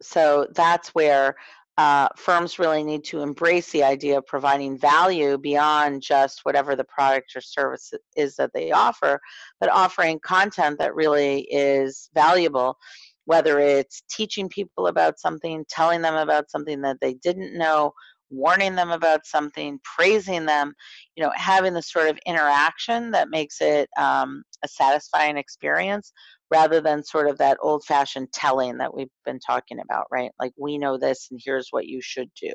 so 0.00 0.46
that's 0.54 0.90
where 0.90 1.36
uh, 1.78 2.08
firms 2.16 2.58
really 2.58 2.82
need 2.82 3.04
to 3.04 3.20
embrace 3.20 3.70
the 3.70 3.84
idea 3.84 4.16
of 4.18 4.26
providing 4.26 4.78
value 4.78 5.36
beyond 5.36 6.00
just 6.00 6.40
whatever 6.44 6.74
the 6.74 6.84
product 6.84 7.36
or 7.36 7.40
service 7.40 7.92
is 8.16 8.34
that 8.36 8.50
they 8.54 8.72
offer, 8.72 9.20
but 9.60 9.70
offering 9.70 10.18
content 10.20 10.78
that 10.78 10.94
really 10.94 11.40
is 11.50 12.08
valuable, 12.14 12.78
whether 13.26 13.58
it's 13.58 14.02
teaching 14.08 14.48
people 14.48 14.86
about 14.86 15.20
something, 15.20 15.66
telling 15.68 16.00
them 16.00 16.14
about 16.14 16.50
something 16.50 16.80
that 16.80 16.96
they 17.02 17.12
didn't 17.14 17.56
know, 17.58 17.92
warning 18.30 18.74
them 18.74 18.90
about 18.90 19.26
something, 19.26 19.78
praising 19.96 20.46
them, 20.46 20.74
you 21.14 21.22
know, 21.22 21.32
having 21.34 21.74
the 21.74 21.82
sort 21.82 22.08
of 22.08 22.18
interaction 22.26 23.10
that 23.10 23.30
makes 23.30 23.60
it 23.60 23.88
um, 23.98 24.42
a 24.64 24.68
satisfying 24.68 25.36
experience 25.36 26.12
rather 26.50 26.80
than 26.80 27.02
sort 27.02 27.28
of 27.28 27.38
that 27.38 27.58
old 27.60 27.84
fashioned 27.84 28.32
telling 28.32 28.78
that 28.78 28.94
we've 28.94 29.08
been 29.24 29.40
talking 29.40 29.78
about, 29.80 30.06
right? 30.10 30.30
Like, 30.40 30.52
we 30.56 30.78
know 30.78 30.96
this 30.98 31.28
and 31.30 31.40
here's 31.44 31.68
what 31.70 31.86
you 31.86 32.00
should 32.02 32.30
do. 32.40 32.52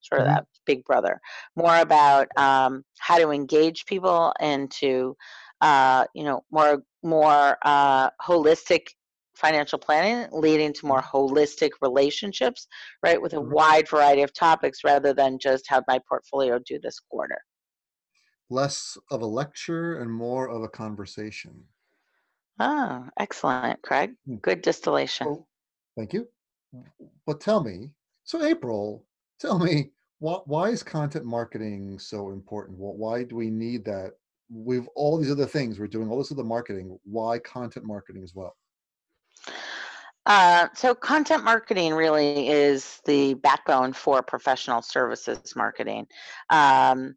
Sort 0.00 0.22
of 0.22 0.26
mm-hmm. 0.26 0.36
that 0.36 0.46
big 0.66 0.84
brother. 0.84 1.18
More 1.56 1.78
about 1.78 2.28
um, 2.36 2.82
how 2.98 3.18
to 3.18 3.30
engage 3.30 3.86
people 3.86 4.32
into, 4.40 5.14
uh, 5.60 6.04
you 6.14 6.24
know, 6.24 6.42
more 6.50 6.82
more 7.02 7.56
uh, 7.62 8.10
holistic 8.26 8.88
financial 9.34 9.78
planning, 9.78 10.28
leading 10.32 10.72
to 10.74 10.86
more 10.86 11.02
holistic 11.02 11.70
relationships, 11.80 12.66
right, 13.02 13.20
with 13.20 13.32
a 13.32 13.36
mm-hmm. 13.36 13.52
wide 13.52 13.88
variety 13.88 14.22
of 14.22 14.32
topics 14.32 14.84
rather 14.84 15.12
than 15.12 15.38
just 15.38 15.64
how 15.68 15.82
my 15.88 15.98
portfolio 16.08 16.58
do 16.66 16.78
this 16.82 16.98
quarter. 17.00 17.38
Less 18.50 18.96
of 19.10 19.22
a 19.22 19.26
lecture 19.26 20.00
and 20.00 20.12
more 20.12 20.48
of 20.48 20.62
a 20.62 20.68
conversation. 20.68 21.64
Oh, 22.60 23.08
excellent, 23.18 23.82
Craig. 23.82 24.12
Hmm. 24.26 24.36
Good 24.36 24.62
distillation. 24.62 25.26
Well, 25.26 25.48
thank 25.96 26.12
you. 26.12 26.28
But 27.26 27.40
tell 27.40 27.62
me, 27.62 27.90
so 28.24 28.44
April, 28.44 29.04
tell 29.40 29.58
me, 29.58 29.90
why, 30.18 30.38
why 30.46 30.68
is 30.70 30.82
content 30.82 31.24
marketing 31.24 31.98
so 31.98 32.30
important? 32.30 32.78
Why 32.78 33.24
do 33.24 33.36
we 33.36 33.50
need 33.50 33.84
that? 33.86 34.12
We've 34.50 34.88
all 34.94 35.18
these 35.18 35.30
other 35.30 35.46
things. 35.46 35.78
We're 35.78 35.86
doing 35.86 36.08
all 36.08 36.18
this 36.18 36.32
other 36.32 36.44
marketing. 36.44 36.98
Why 37.04 37.38
content 37.38 37.86
marketing 37.86 38.22
as 38.22 38.34
well? 38.34 38.54
Uh, 40.26 40.68
so 40.74 40.94
content 40.94 41.44
marketing 41.44 41.92
really 41.92 42.48
is 42.48 43.00
the 43.04 43.34
backbone 43.34 43.92
for 43.92 44.22
professional 44.22 44.80
services 44.80 45.54
marketing. 45.54 46.06
Um, 46.50 47.14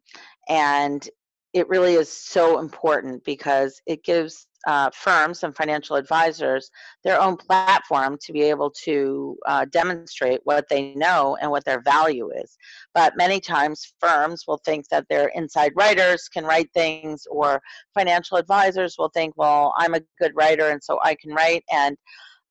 and 0.48 1.08
it 1.54 1.68
really 1.68 1.94
is 1.94 2.12
so 2.12 2.58
important 2.58 3.24
because 3.24 3.80
it 3.86 4.04
gives 4.04 4.46
uh, 4.66 4.90
firms 4.90 5.44
and 5.44 5.56
financial 5.56 5.96
advisors 5.96 6.70
their 7.04 7.20
own 7.20 7.36
platform 7.36 8.18
to 8.20 8.32
be 8.32 8.42
able 8.42 8.70
to 8.70 9.38
uh, 9.46 9.64
demonstrate 9.66 10.40
what 10.44 10.68
they 10.68 10.94
know 10.94 11.38
and 11.40 11.50
what 11.50 11.64
their 11.64 11.80
value 11.80 12.30
is. 12.30 12.58
But 12.92 13.16
many 13.16 13.40
times 13.40 13.94
firms 14.00 14.44
will 14.46 14.60
think 14.64 14.88
that 14.88 15.06
their 15.08 15.28
inside 15.28 15.72
writers 15.74 16.28
can 16.28 16.44
write 16.44 16.70
things, 16.74 17.26
or 17.30 17.62
financial 17.94 18.36
advisors 18.36 18.96
will 18.98 19.10
think, 19.10 19.32
well, 19.36 19.74
I'm 19.78 19.94
a 19.94 20.02
good 20.20 20.32
writer 20.34 20.68
and 20.68 20.82
so 20.82 20.98
I 21.02 21.14
can 21.14 21.32
write. 21.32 21.64
And 21.72 21.96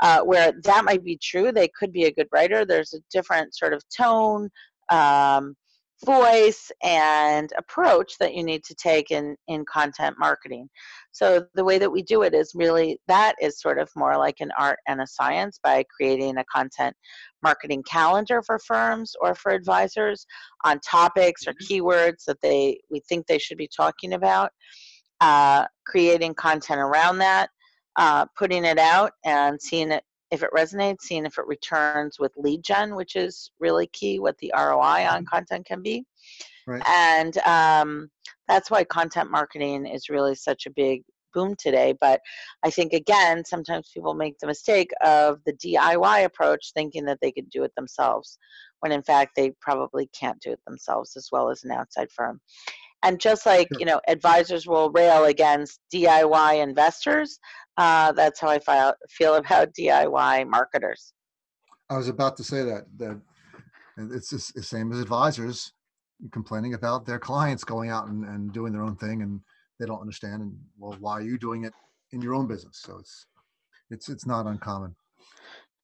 uh, 0.02 0.22
where 0.22 0.54
that 0.64 0.86
might 0.86 1.04
be 1.04 1.18
true, 1.22 1.52
they 1.52 1.70
could 1.78 1.92
be 1.92 2.06
a 2.06 2.14
good 2.14 2.28
writer. 2.32 2.66
There's 2.66 2.94
a 2.94 3.00
different 3.12 3.56
sort 3.56 3.74
of 3.74 3.82
tone. 3.96 4.50
Um, 4.90 5.56
voice 6.06 6.72
and 6.84 7.52
approach 7.58 8.18
that 8.20 8.36
you 8.36 8.44
need 8.44 8.64
to 8.64 8.76
take 8.76 9.10
in 9.10 9.36
in 9.48 9.66
content 9.66 10.16
marketing 10.20 10.70
so 11.12 11.44
the 11.56 11.64
way 11.64 11.80
that 11.80 11.92
we 11.92 12.04
do 12.04 12.22
it 12.22 12.36
is 12.36 12.52
really 12.54 13.00
that 13.08 13.34
is 13.42 13.60
sort 13.60 13.80
of 13.80 13.90
more 13.96 14.16
like 14.16 14.36
an 14.40 14.52
art 14.60 14.78
and 14.88 15.02
a 15.02 15.08
science 15.08 15.60
by 15.64 15.84
creating 15.96 16.38
a 16.38 16.46
content 16.54 16.96
marketing 17.42 17.82
calendar 17.90 18.44
for 18.44 18.60
firms 18.60 19.16
or 19.22 19.34
for 19.34 19.52
advisors 19.52 20.28
on 20.64 20.80
topics 20.82 21.48
or 21.48 21.54
mm-hmm. 21.54 21.74
keywords 21.74 22.26
that 22.28 22.40
they 22.44 22.80
we 22.92 23.02
think 23.10 23.26
they 23.26 23.40
should 23.40 23.58
be 23.58 23.70
talking 23.76 24.14
about 24.14 24.52
uh, 25.20 25.66
creating 25.88 26.36
content 26.36 26.80
around 26.80 27.18
that 27.18 27.50
uh, 27.98 28.26
putting 28.38 28.64
it 28.64 28.80
out 28.80 29.12
and 29.26 29.62
seeing 29.62 29.92
it 29.92 30.04
if 30.32 30.44
it 30.44 30.52
resonates, 30.54 31.02
seeing 31.02 31.26
if 31.26 31.38
it 31.38 31.48
returns 31.48 32.20
with 32.20 32.34
lead 32.38 32.64
gen, 32.64 32.96
which 32.96 33.16
is 33.16 33.52
really 33.60 33.88
key, 33.88 34.20
what 34.20 34.38
the 34.40 34.52
ROI 34.56 35.08
on 35.08 35.24
mm-hmm. 35.24 35.24
content 35.24 35.66
can 35.66 35.82
be. 35.82 36.06
Right. 36.66 36.84
And 36.86 37.38
um, 37.40 38.10
that's 38.48 38.70
why 38.70 38.84
content 38.84 39.32
marketing 39.32 39.86
is 39.86 40.10
really 40.10 40.36
such 40.36 40.66
a 40.66 40.72
big 40.72 41.04
boom 41.34 41.56
today. 41.58 41.94
But 42.00 42.20
I 42.64 42.70
think, 42.70 42.94
again, 42.94 43.46
sometimes 43.46 43.92
people 43.94 44.14
make 44.14 44.38
the 44.40 44.48
mistake 44.48 44.92
of 45.04 45.40
the 45.46 45.54
DIY 45.54 46.26
approach, 46.26 46.72
thinking 46.74 47.06
that 47.06 47.20
they 47.22 47.32
could 47.32 47.50
do 47.50 47.64
it 47.64 47.72
themselves, 47.76 48.38
when 48.82 48.92
in 48.92 49.04
fact 49.04 49.32
they 49.36 49.52
probably 49.62 50.10
can't 50.18 50.40
do 50.42 50.52
it 50.52 50.60
themselves 50.68 51.16
as 51.16 51.30
well 51.32 51.50
as 51.50 51.64
an 51.64 51.72
outside 51.72 52.12
firm. 52.12 52.42
And 53.04 53.20
just 53.20 53.46
like 53.46 53.68
you 53.80 53.86
know, 53.86 54.02
advisors 54.08 54.66
will 54.68 54.92
rail 54.92 55.26
against 55.26 55.80
DIY 55.94 56.62
investors. 56.62 57.40
Uh, 57.78 58.12
that's 58.12 58.40
how 58.40 58.50
I 58.50 58.60
feel, 58.60 58.94
feel 59.10 59.36
about 59.36 59.74
DIY 59.74 60.50
marketers. 60.50 61.14
I 61.90 61.98
was 61.98 62.10
about 62.10 62.36
to 62.38 62.44
say 62.44 62.64
that 62.64 62.86
that 62.98 63.22
it's 63.98 64.30
the 64.30 64.64
same 64.64 64.92
as 64.92 65.00
advisors 65.00 65.72
complaining 66.32 66.74
about 66.74 67.06
their 67.06 67.20
clients 67.20 67.64
going 67.64 67.90
out 67.90 68.08
and, 68.08 68.26
and 68.26 68.52
doing 68.52 68.74
their 68.74 68.84
own 68.84 68.96
thing 68.96 69.22
and 69.22 69.40
they 69.80 69.86
don't 69.86 70.02
understand 70.02 70.42
and 70.42 70.58
well 70.78 70.98
why 71.00 71.14
are 71.14 71.22
you 71.22 71.38
doing 71.38 71.64
it 71.64 71.74
in 72.12 72.22
your 72.22 72.34
own 72.34 72.48
business? 72.48 72.82
So 72.84 72.98
it's 72.98 73.26
it's 73.90 74.10
it's 74.10 74.26
not 74.26 74.46
uncommon. 74.48 74.96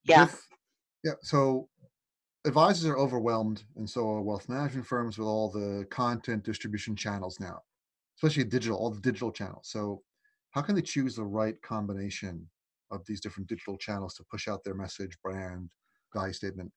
Yeah. 0.04 0.26
With, 0.26 0.48
yeah 1.04 1.14
so 1.22 1.70
advisors 2.46 2.86
are 2.86 2.98
overwhelmed 2.98 3.64
and 3.78 3.90
so 3.90 4.08
are 4.10 4.22
wealth 4.22 4.50
management 4.50 4.86
firms 4.86 5.18
with 5.18 5.28
all 5.28 5.50
the 5.50 5.86
content 5.90 6.44
distribution 6.44 6.96
channels 6.96 7.40
now 7.40 7.62
especially 8.18 8.44
digital 8.44 8.78
all 8.78 8.90
the 8.90 9.02
digital 9.02 9.32
channels. 9.32 9.68
So 9.70 10.02
how 10.54 10.62
can 10.62 10.76
they 10.76 10.82
choose 10.82 11.16
the 11.16 11.24
right 11.24 11.62
combination 11.62 12.48
of 12.92 13.06
these 13.06 13.22
different 13.22 13.50
digital 13.50 13.78
channels 13.78 14.16
to 14.16 14.24
push 14.32 14.48
out 14.48 14.64
their 14.64 14.76
message 14.76 15.18
brand 15.24 15.70
value 16.14 16.34
statement? 16.34 16.72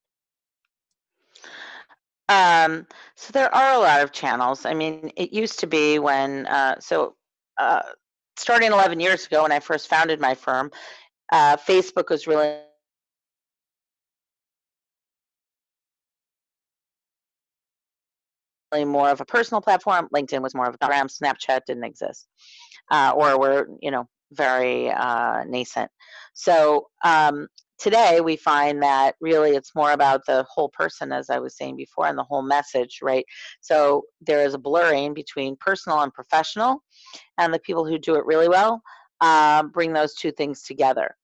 Um, 2.29 2.87
so 3.15 3.33
there 3.33 3.55
are 3.55 3.75
a 3.75 3.79
lot 3.79 4.03
of 4.03 4.12
channels. 4.12 4.67
I 4.67 4.75
mean 4.75 5.11
it 5.17 5.33
used 5.33 5.61
to 5.61 5.67
be 5.67 5.99
when 5.99 6.47
uh, 6.47 6.77
so 6.81 7.15
uh, 7.59 7.83
starting 8.37 8.73
11 8.73 9.01
years 9.01 9.27
ago 9.27 9.43
when 9.43 9.53
i 9.53 9.59
first 9.59 9.89
founded 9.89 10.21
my 10.21 10.35
firm 10.35 10.71
uh, 11.33 11.57
facebook 11.57 12.11
was 12.11 12.27
really 12.27 12.59
more 18.74 19.11
of 19.11 19.20
a 19.20 19.24
personal 19.24 19.61
platform. 19.61 20.09
LinkedIn 20.14 20.42
was 20.42 20.55
more 20.55 20.66
of 20.66 20.74
a 20.74 20.79
program. 20.79 21.09
Snapchat 21.09 21.61
didn't 21.66 21.85
exist, 21.85 22.26
uh, 22.90 23.12
or 23.14 23.38
were 23.38 23.68
you 23.81 23.90
know 23.90 24.09
very 24.33 24.90
uh, 24.90 25.44
nascent. 25.44 25.90
So 26.35 26.88
um, 27.05 27.48
today 27.79 28.20
we 28.20 28.37
find 28.37 28.83
that 28.83 29.14
really 29.20 29.50
it's 29.52 29.74
more 29.74 29.92
about 29.92 30.26
the 30.26 30.44
whole 30.50 30.68
person, 30.70 31.12
as 31.12 31.31
I 31.31 31.38
was 31.38 31.57
saying 31.57 31.76
before, 31.76 32.07
and 32.07 32.18
the 32.18 32.24
whole 32.24 32.42
message, 32.42 32.98
right? 33.02 33.24
So 33.61 34.02
there 34.20 34.44
is 34.44 34.55
a 34.55 34.59
blurring 34.59 35.14
between 35.14 35.57
personal 35.61 36.00
and 36.00 36.12
professional, 36.12 36.83
and 37.38 37.55
the 37.55 37.61
people 37.61 37.87
who 37.87 37.98
do 37.98 38.16
it 38.16 38.26
really 38.26 38.48
well 38.48 38.83
uh, 39.20 39.62
bring 39.62 39.92
those 39.92 40.14
two 40.14 40.33
things 40.33 40.62
together. 40.62 41.14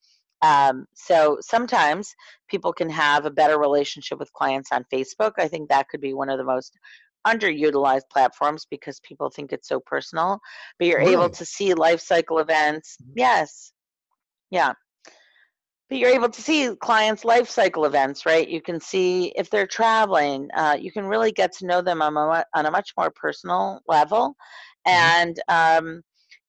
Um, 0.43 0.87
so 0.95 1.39
sometimes 1.41 2.15
people 2.49 2.73
can 2.73 2.91
have 2.91 3.25
a 3.25 3.31
better 3.31 3.59
relationship 3.59 4.19
with 4.19 4.33
clients 4.33 4.73
on 4.73 4.85
Facebook. 4.93 5.33
I 5.39 5.47
think 5.47 5.69
that 5.69 5.89
could 5.89 6.01
be 6.01 6.15
one 6.15 6.29
of 6.29 6.39
the 6.39 6.45
most 6.45 6.77
underutilized 7.27 8.09
platforms 8.11 8.67
because 8.71 9.01
people 9.01 9.31
think 9.31 9.53
it's 9.53 9.69
so 9.69 9.81
personal, 9.81 10.39
but 10.79 10.89
you're 10.89 10.99
really? 10.99 11.13
able 11.13 11.31
to 11.31 11.45
see 11.45 11.75
life 11.75 12.01
cycle 12.01 12.39
events. 12.39 12.97
Mm-hmm. 13.03 13.13
Yes. 13.17 13.73
Yeah. 14.51 14.73
But 15.89 15.99
you're 15.99 16.11
able 16.11 16.31
to 16.31 16.41
see 16.41 16.75
clients' 16.81 17.25
life 17.25 17.51
cycle 17.51 17.85
events, 17.85 18.25
right? 18.25 18.49
You 18.49 18.63
can 18.63 18.81
see 18.81 19.33
if 19.37 19.51
they're 19.51 19.67
traveling. 19.67 20.49
Uh, 20.57 20.77
you 20.81 20.91
can 20.91 21.05
really 21.05 21.33
get 21.33 21.53
to 21.59 21.67
know 21.67 21.83
them 21.83 22.01
on 22.01 22.17
a, 22.17 22.45
on 22.55 22.67
a 22.67 22.71
much 22.71 22.93
more 22.97 23.11
personal 23.11 23.81
level. 23.87 24.35
Mm-hmm. 24.87 24.91
And, 24.91 25.43
um, 25.49 26.03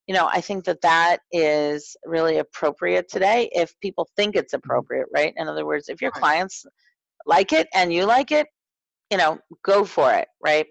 you 0.07 0.13
know, 0.13 0.28
I 0.32 0.41
think 0.41 0.65
that 0.65 0.82
that 0.82 1.19
is 1.32 1.95
really 2.05 2.38
appropriate 2.38 3.09
today 3.09 3.49
if 3.53 3.74
people 3.82 4.07
think 4.15 4.36
it's 4.36 4.53
mm-hmm. 4.53 4.65
appropriate, 4.65 5.07
right? 5.13 5.34
In 5.36 5.47
other 5.47 5.65
words, 5.65 5.89
if 5.89 6.01
your 6.01 6.11
clients 6.11 6.65
like 7.26 7.53
it 7.53 7.67
and 7.74 7.93
you 7.93 8.05
like 8.05 8.32
it, 8.32 8.47
you 9.14 9.18
know, 9.18 9.38
go 9.64 9.86
for 9.86 10.11
it, 10.11 10.28
right? 10.43 10.66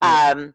Um, 0.00 0.54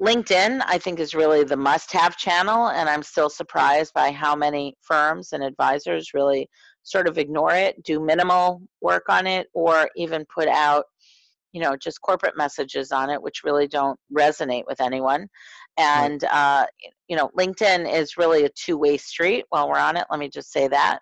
LinkedIn, 0.00 0.62
I 0.66 0.78
think, 0.78 1.00
is 1.00 1.16
really 1.16 1.42
the 1.42 1.56
must 1.56 1.90
have 1.90 2.16
channel, 2.16 2.68
and 2.68 2.88
I'm 2.88 3.02
still 3.02 3.28
surprised 3.28 3.92
by 3.92 4.12
how 4.12 4.36
many 4.36 4.76
firms 4.80 5.32
and 5.32 5.42
advisors 5.42 6.14
really 6.14 6.48
sort 6.84 7.08
of 7.08 7.18
ignore 7.18 7.54
it, 7.54 7.82
do 7.82 7.98
minimal 7.98 8.62
work 8.80 9.08
on 9.08 9.26
it, 9.26 9.48
or 9.52 9.90
even 9.96 10.24
put 10.32 10.46
out, 10.46 10.84
you 11.50 11.60
know, 11.60 11.76
just 11.76 12.02
corporate 12.02 12.36
messages 12.36 12.92
on 12.92 13.10
it, 13.10 13.20
which 13.20 13.42
really 13.42 13.66
don't 13.66 13.98
resonate 14.16 14.62
with 14.68 14.80
anyone. 14.80 15.26
And, 15.76 16.22
uh, 16.30 16.66
you 17.08 17.16
know, 17.16 17.32
LinkedIn 17.36 17.92
is 17.92 18.16
really 18.16 18.44
a 18.44 18.50
two 18.50 18.78
way 18.78 18.96
street 18.96 19.44
while 19.48 19.68
we're 19.68 19.76
on 19.76 19.96
it. 19.96 20.06
Let 20.08 20.20
me 20.20 20.28
just 20.28 20.52
say 20.52 20.68
that. 20.68 21.00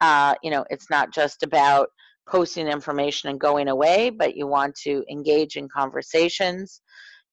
Uh, 0.00 0.36
you 0.44 0.50
know, 0.52 0.64
it's 0.70 0.90
not 0.90 1.12
just 1.12 1.42
about 1.42 1.88
posting 2.26 2.68
information 2.68 3.30
and 3.30 3.40
going 3.40 3.68
away, 3.68 4.10
but 4.10 4.36
you 4.36 4.46
want 4.46 4.74
to 4.76 5.04
engage 5.10 5.56
in 5.56 5.68
conversations. 5.68 6.80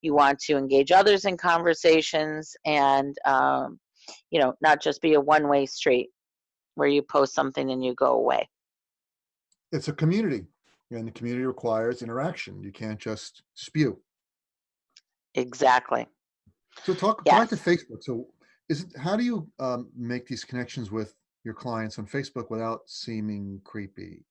You 0.02 0.14
want 0.14 0.38
to 0.40 0.56
engage 0.56 0.92
others 0.92 1.24
in 1.24 1.36
conversations 1.36 2.56
and, 2.64 3.16
um, 3.24 3.78
you 4.30 4.40
know, 4.40 4.54
not 4.60 4.80
just 4.80 5.02
be 5.02 5.14
a 5.14 5.20
one 5.20 5.48
way 5.48 5.66
street 5.66 6.10
where 6.74 6.88
you 6.88 7.02
post 7.02 7.34
something 7.34 7.70
and 7.70 7.84
you 7.84 7.94
go 7.94 8.12
away. 8.12 8.48
It's 9.72 9.88
a 9.88 9.92
community, 9.92 10.46
and 10.90 11.06
the 11.06 11.12
community 11.12 11.44
requires 11.44 12.02
interaction. 12.02 12.62
You 12.62 12.72
can't 12.72 12.98
just 12.98 13.42
spew. 13.54 14.00
Exactly. 15.34 16.08
So 16.82 16.94
talk 16.94 17.22
Yes. 17.24 17.38
back 17.38 17.48
to 17.50 17.56
Facebook. 17.56 18.02
So 18.02 18.26
is 18.68 18.82
it, 18.82 18.96
how 18.96 19.16
do 19.16 19.22
you 19.22 19.48
um, 19.60 19.90
make 19.96 20.26
these 20.26 20.44
connections 20.44 20.90
with 20.90 21.14
your 21.44 21.54
clients 21.54 21.98
on 21.98 22.06
Facebook 22.06 22.50
without 22.50 22.80
seeming 22.86 23.60
creepy? 23.64 24.24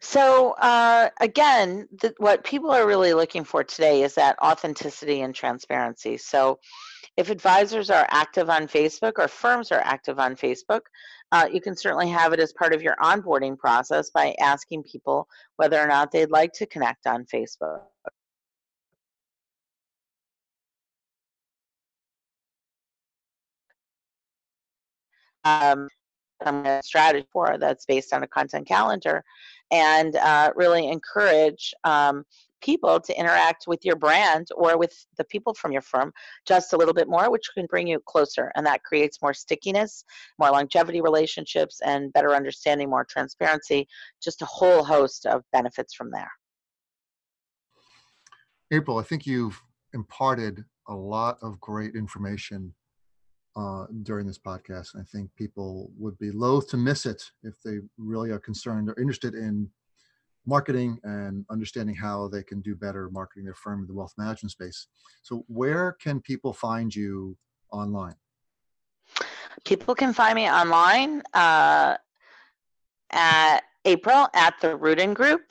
So 0.00 0.52
uh, 0.52 1.08
again, 1.20 1.88
what 2.18 2.44
people 2.44 2.70
are 2.70 2.86
really 2.86 3.14
looking 3.14 3.44
for 3.44 3.64
today 3.64 4.02
is 4.02 4.14
that 4.16 4.38
authenticity 4.42 5.22
and 5.22 5.34
transparency. 5.34 6.18
So 6.18 6.58
if 7.16 7.30
advisors 7.30 7.90
are 7.90 8.06
active 8.10 8.50
on 8.50 8.66
Facebook 8.66 9.12
or 9.18 9.28
firms 9.28 9.70
are 9.72 9.80
active 9.80 10.18
on 10.18 10.36
Facebook, 10.36 10.80
uh, 11.32 11.48
you 11.50 11.60
can 11.60 11.76
certainly 11.76 12.08
have 12.10 12.32
it 12.32 12.40
as 12.40 12.52
part 12.52 12.74
of 12.74 12.82
your 12.82 12.96
onboarding 12.96 13.56
process 13.56 14.10
by 14.10 14.34
asking 14.40 14.82
people 14.82 15.26
whether 15.56 15.80
or 15.80 15.86
not 15.86 16.10
they'd 16.12 16.30
like 16.30 16.52
to 16.54 16.66
connect 16.66 17.06
on 17.06 17.24
Facebook. 17.24 17.82
Um, 25.44 25.88
A 26.46 26.80
strategy 26.84 27.26
for 27.32 27.56
that's 27.58 27.86
based 27.86 28.12
on 28.12 28.22
a 28.22 28.28
content 28.28 28.66
calendar 28.68 29.24
and 29.70 30.16
uh, 30.16 30.52
really 30.54 30.88
encourage 30.88 31.74
um, 31.84 32.24
people 32.60 32.98
to 32.98 33.18
interact 33.18 33.64
with 33.66 33.84
your 33.84 33.96
brand 33.96 34.48
or 34.56 34.78
with 34.78 35.06
the 35.18 35.24
people 35.24 35.54
from 35.54 35.70
your 35.70 35.82
firm 35.82 36.12
just 36.46 36.72
a 36.72 36.76
little 36.76 36.94
bit 36.94 37.08
more, 37.08 37.30
which 37.30 37.50
can 37.54 37.66
bring 37.66 37.86
you 37.86 38.00
closer. 38.06 38.50
And 38.56 38.64
that 38.66 38.82
creates 38.82 39.20
more 39.20 39.34
stickiness, 39.34 40.04
more 40.38 40.50
longevity 40.50 41.00
relationships, 41.00 41.80
and 41.84 42.12
better 42.12 42.34
understanding, 42.34 42.88
more 42.88 43.06
transparency, 43.08 43.86
just 44.22 44.42
a 44.42 44.46
whole 44.46 44.82
host 44.82 45.26
of 45.26 45.42
benefits 45.52 45.94
from 45.94 46.10
there. 46.10 46.30
April, 48.70 48.98
I 48.98 49.02
think 49.02 49.26
you've 49.26 49.62
imparted 49.92 50.64
a 50.88 50.94
lot 50.94 51.38
of 51.42 51.60
great 51.60 51.94
information 51.94 52.74
uh, 53.56 53.86
during 54.02 54.26
this 54.26 54.38
podcast. 54.38 54.96
I 54.98 55.02
think 55.02 55.30
people 55.36 55.90
would 55.98 56.18
be 56.18 56.30
loath 56.30 56.68
to 56.70 56.76
miss 56.76 57.06
it 57.06 57.22
if 57.42 57.54
they 57.64 57.78
really 57.98 58.30
are 58.30 58.38
concerned 58.38 58.88
or 58.88 58.98
interested 59.00 59.34
in 59.34 59.70
marketing 60.46 60.98
and 61.04 61.44
understanding 61.50 61.94
how 61.94 62.28
they 62.28 62.42
can 62.42 62.60
do 62.60 62.74
better 62.74 63.08
marketing 63.10 63.44
their 63.44 63.54
firm 63.54 63.80
in 63.80 63.86
the 63.86 63.94
wealth 63.94 64.12
management 64.18 64.52
space. 64.52 64.86
So, 65.22 65.44
where 65.48 65.92
can 65.92 66.20
people 66.20 66.52
find 66.52 66.94
you 66.94 67.36
online? 67.70 68.16
People 69.64 69.94
can 69.94 70.12
find 70.12 70.34
me 70.34 70.50
online 70.50 71.22
uh, 71.32 71.96
at 73.12 73.60
April 73.84 74.28
at 74.34 74.54
the 74.60 74.76
Rudin 74.76 75.14
Group. 75.14 75.42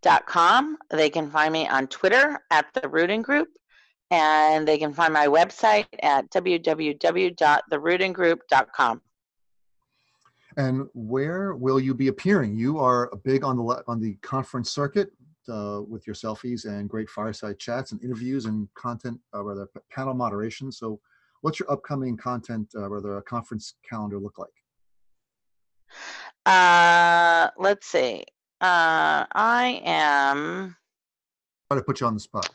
Dot 0.00 0.26
com. 0.26 0.78
They 0.90 1.10
can 1.10 1.28
find 1.28 1.52
me 1.52 1.66
on 1.66 1.88
Twitter 1.88 2.38
at 2.52 2.66
the 2.72 2.88
Rudin 2.88 3.20
Group, 3.20 3.48
and 4.10 4.66
they 4.66 4.78
can 4.78 4.92
find 4.92 5.12
my 5.12 5.26
website 5.26 5.86
at 6.02 6.30
www.therudingroup.com. 6.30 9.02
And 10.56 10.88
where 10.94 11.54
will 11.54 11.78
you 11.78 11.94
be 11.94 12.08
appearing? 12.08 12.56
You 12.56 12.78
are 12.78 13.12
big 13.22 13.44
on 13.44 13.56
the 13.56 13.84
on 13.86 14.00
the 14.00 14.14
conference 14.22 14.70
circuit 14.70 15.12
uh, 15.48 15.82
with 15.86 16.06
your 16.06 16.14
selfies 16.14 16.64
and 16.64 16.88
great 16.88 17.08
fireside 17.08 17.58
chats 17.58 17.92
and 17.92 18.02
interviews 18.02 18.46
and 18.46 18.68
content, 18.74 19.20
uh, 19.34 19.42
rather 19.42 19.68
panel 19.90 20.14
moderation. 20.14 20.72
So, 20.72 21.00
what's 21.42 21.60
your 21.60 21.70
upcoming 21.70 22.16
content, 22.16 22.72
uh, 22.76 22.88
rather 22.88 23.18
a 23.18 23.22
conference 23.22 23.74
calendar 23.88 24.18
look 24.18 24.38
like? 24.38 24.48
Uh, 26.44 27.50
let's 27.58 27.86
see. 27.86 28.24
Uh, 28.60 29.24
I 29.32 29.80
am. 29.84 30.76
Try 31.70 31.78
to 31.78 31.84
put 31.84 32.00
you 32.00 32.06
on 32.06 32.14
the 32.14 32.20
spot. 32.20 32.50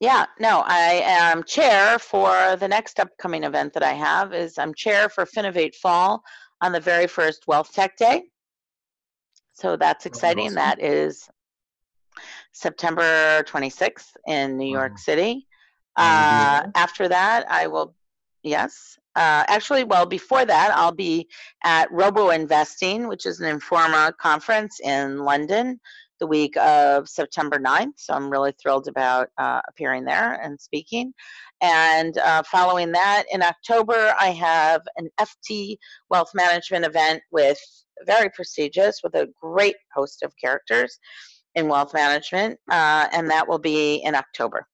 Yeah, 0.00 0.26
no, 0.38 0.62
I 0.64 1.02
am 1.04 1.42
chair 1.42 1.98
for 1.98 2.56
the 2.56 2.68
next 2.68 3.00
upcoming 3.00 3.42
event 3.42 3.72
that 3.74 3.82
I 3.82 3.94
have 3.94 4.32
is 4.32 4.56
I'm 4.56 4.72
chair 4.72 5.08
for 5.08 5.24
Finovate 5.24 5.74
Fall 5.74 6.22
on 6.60 6.70
the 6.70 6.80
very 6.80 7.08
first 7.08 7.48
Wealth 7.48 7.72
Tech 7.72 7.96
Day. 7.96 8.22
So 9.54 9.76
that's 9.76 10.06
exciting. 10.06 10.44
awesome. 10.44 10.54
That 10.54 10.80
is 10.80 11.28
September 12.52 13.42
26th 13.42 14.16
in 14.28 14.56
New 14.56 14.72
Wow. 14.72 14.80
York 14.80 14.98
City. 14.98 15.48
I 15.96 16.12
will 16.12 16.28
be 16.28 16.36
Uh, 16.36 16.62
there. 16.62 16.72
after 16.76 17.08
that, 17.08 17.50
I 17.50 17.66
will, 17.66 17.96
yes. 18.44 18.96
Uh, 19.16 19.42
actually, 19.48 19.82
well, 19.82 20.06
before 20.06 20.44
that, 20.44 20.70
I'll 20.76 20.92
be 20.92 21.26
at 21.64 21.90
Robo 21.90 22.30
Investing, 22.30 23.08
which 23.08 23.26
is 23.26 23.40
an 23.40 23.58
Informa 23.58 24.16
conference 24.16 24.78
in 24.78 25.18
London 25.18 25.80
the 26.18 26.26
week 26.26 26.56
of 26.56 27.08
September 27.08 27.58
9th. 27.58 27.92
So 27.96 28.14
I'm 28.14 28.30
really 28.30 28.52
thrilled 28.60 28.88
about 28.88 29.28
uh, 29.38 29.60
appearing 29.68 30.04
there 30.04 30.34
and 30.34 30.60
speaking. 30.60 31.12
And 31.60 32.16
uh, 32.18 32.42
following 32.44 32.92
that, 32.92 33.24
in 33.32 33.42
October, 33.42 34.14
I 34.20 34.28
have 34.28 34.82
an 34.96 35.08
FT 35.20 35.76
wealth 36.10 36.30
management 36.34 36.84
event 36.84 37.22
with 37.30 37.58
very 38.06 38.30
prestigious, 38.30 39.00
with 39.02 39.14
a 39.14 39.28
great 39.40 39.76
host 39.94 40.22
of 40.22 40.32
characters 40.40 40.98
in 41.54 41.68
wealth 41.68 41.92
management, 41.94 42.58
uh, 42.70 43.08
and 43.12 43.28
that 43.30 43.48
will 43.48 43.58
be 43.58 43.96
in 43.96 44.14
October. 44.14 44.66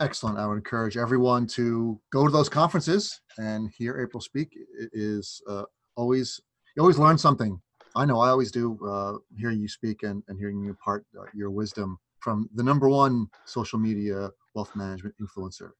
Excellent. 0.00 0.38
I 0.38 0.46
would 0.46 0.56
encourage 0.56 0.96
everyone 0.96 1.46
to 1.48 2.00
go 2.12 2.26
to 2.26 2.32
those 2.32 2.48
conferences 2.48 3.20
and 3.38 3.70
hear 3.76 4.00
April 4.00 4.20
speak. 4.20 4.52
It 4.78 4.90
is 4.92 5.40
uh, 5.48 5.64
always 5.96 6.40
you 6.76 6.82
always 6.82 6.98
learn 6.98 7.18
something. 7.18 7.60
I 7.94 8.04
know 8.04 8.20
I 8.20 8.28
always 8.28 8.50
do. 8.50 8.78
Uh, 8.86 9.18
hearing 9.38 9.60
you 9.60 9.68
speak 9.68 10.02
and, 10.02 10.22
and 10.28 10.38
hearing 10.38 10.60
you 10.60 10.70
impart 10.70 11.04
uh, 11.18 11.24
your 11.34 11.50
wisdom 11.50 11.98
from 12.20 12.48
the 12.54 12.62
number 12.62 12.88
one 12.88 13.26
social 13.44 13.78
media 13.78 14.30
wealth 14.54 14.74
management 14.74 15.14
influencer. 15.20 15.70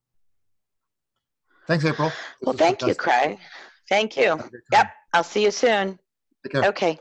Thanks, 1.67 1.85
April. 1.85 2.09
This 2.09 2.19
Well, 2.43 2.57
thank 2.57 2.83
you. 2.83 2.95
Craig. 2.95 3.39
Thank 3.89 4.17
you. 4.17 4.31
Have 4.31 4.47
a 4.47 4.51
great 4.51 4.63
Yep. 4.73 4.91
I'll 5.13 5.25
see 5.25 5.45
you 5.45 5.51
soon. 5.51 5.99
Take 6.43 6.53
care. 6.53 6.65
Okay. 6.65 6.99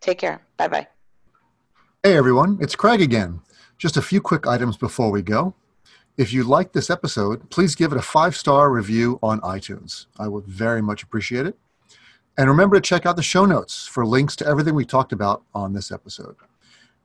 Take 0.00 0.18
care. 0.18 0.40
Bye 0.56 0.68
bye. 0.68 0.86
Hey 2.02 2.16
everyone, 2.16 2.58
it's 2.60 2.74
Craig 2.74 3.02
again. 3.02 3.40
Just 3.76 3.96
a 3.98 4.02
few 4.02 4.20
quick 4.20 4.46
items 4.46 4.76
before 4.78 5.10
we 5.10 5.20
go. 5.20 5.54
If 6.16 6.32
you 6.32 6.44
liked 6.44 6.72
this 6.72 6.90
episode, 6.90 7.48
please 7.50 7.74
give 7.74 7.92
it 7.92 7.98
a 7.98 8.02
five 8.02 8.34
star 8.34 8.70
review 8.70 9.18
on 9.22 9.40
iTunes. 9.40 10.06
I 10.18 10.28
would 10.28 10.46
very 10.46 10.82
much 10.82 11.02
appreciate 11.02 11.46
it. 11.46 11.58
And 12.40 12.48
remember 12.48 12.76
to 12.76 12.80
check 12.80 13.04
out 13.04 13.16
the 13.16 13.22
show 13.22 13.44
notes 13.44 13.86
for 13.86 14.06
links 14.06 14.34
to 14.36 14.46
everything 14.46 14.74
we 14.74 14.86
talked 14.86 15.12
about 15.12 15.42
on 15.52 15.74
this 15.74 15.92
episode. 15.92 16.36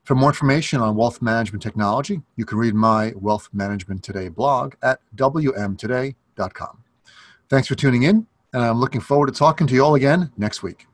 For 0.06 0.16
more 0.16 0.30
information 0.30 0.80
on 0.80 0.96
wealth 0.96 1.22
management 1.22 1.62
technology, 1.62 2.22
you 2.38 2.46
can 2.46 2.58
read 2.58 2.74
my 2.74 3.12
Wealth 3.18 3.50
Management 3.52 4.02
Today 4.02 4.30
blog 4.30 4.76
at 4.82 5.02
wmtoday.com. 5.18 6.84
Thanks 7.50 7.68
for 7.68 7.76
tuning 7.76 8.04
in, 8.04 8.26
and 8.54 8.64
I'm 8.64 8.80
looking 8.80 9.02
forward 9.02 9.26
to 9.26 9.34
talking 9.34 9.68
to 9.68 9.74
you 9.74 9.84
all 9.84 9.96
again 9.96 10.32
next 10.38 10.64
week. 10.64 10.88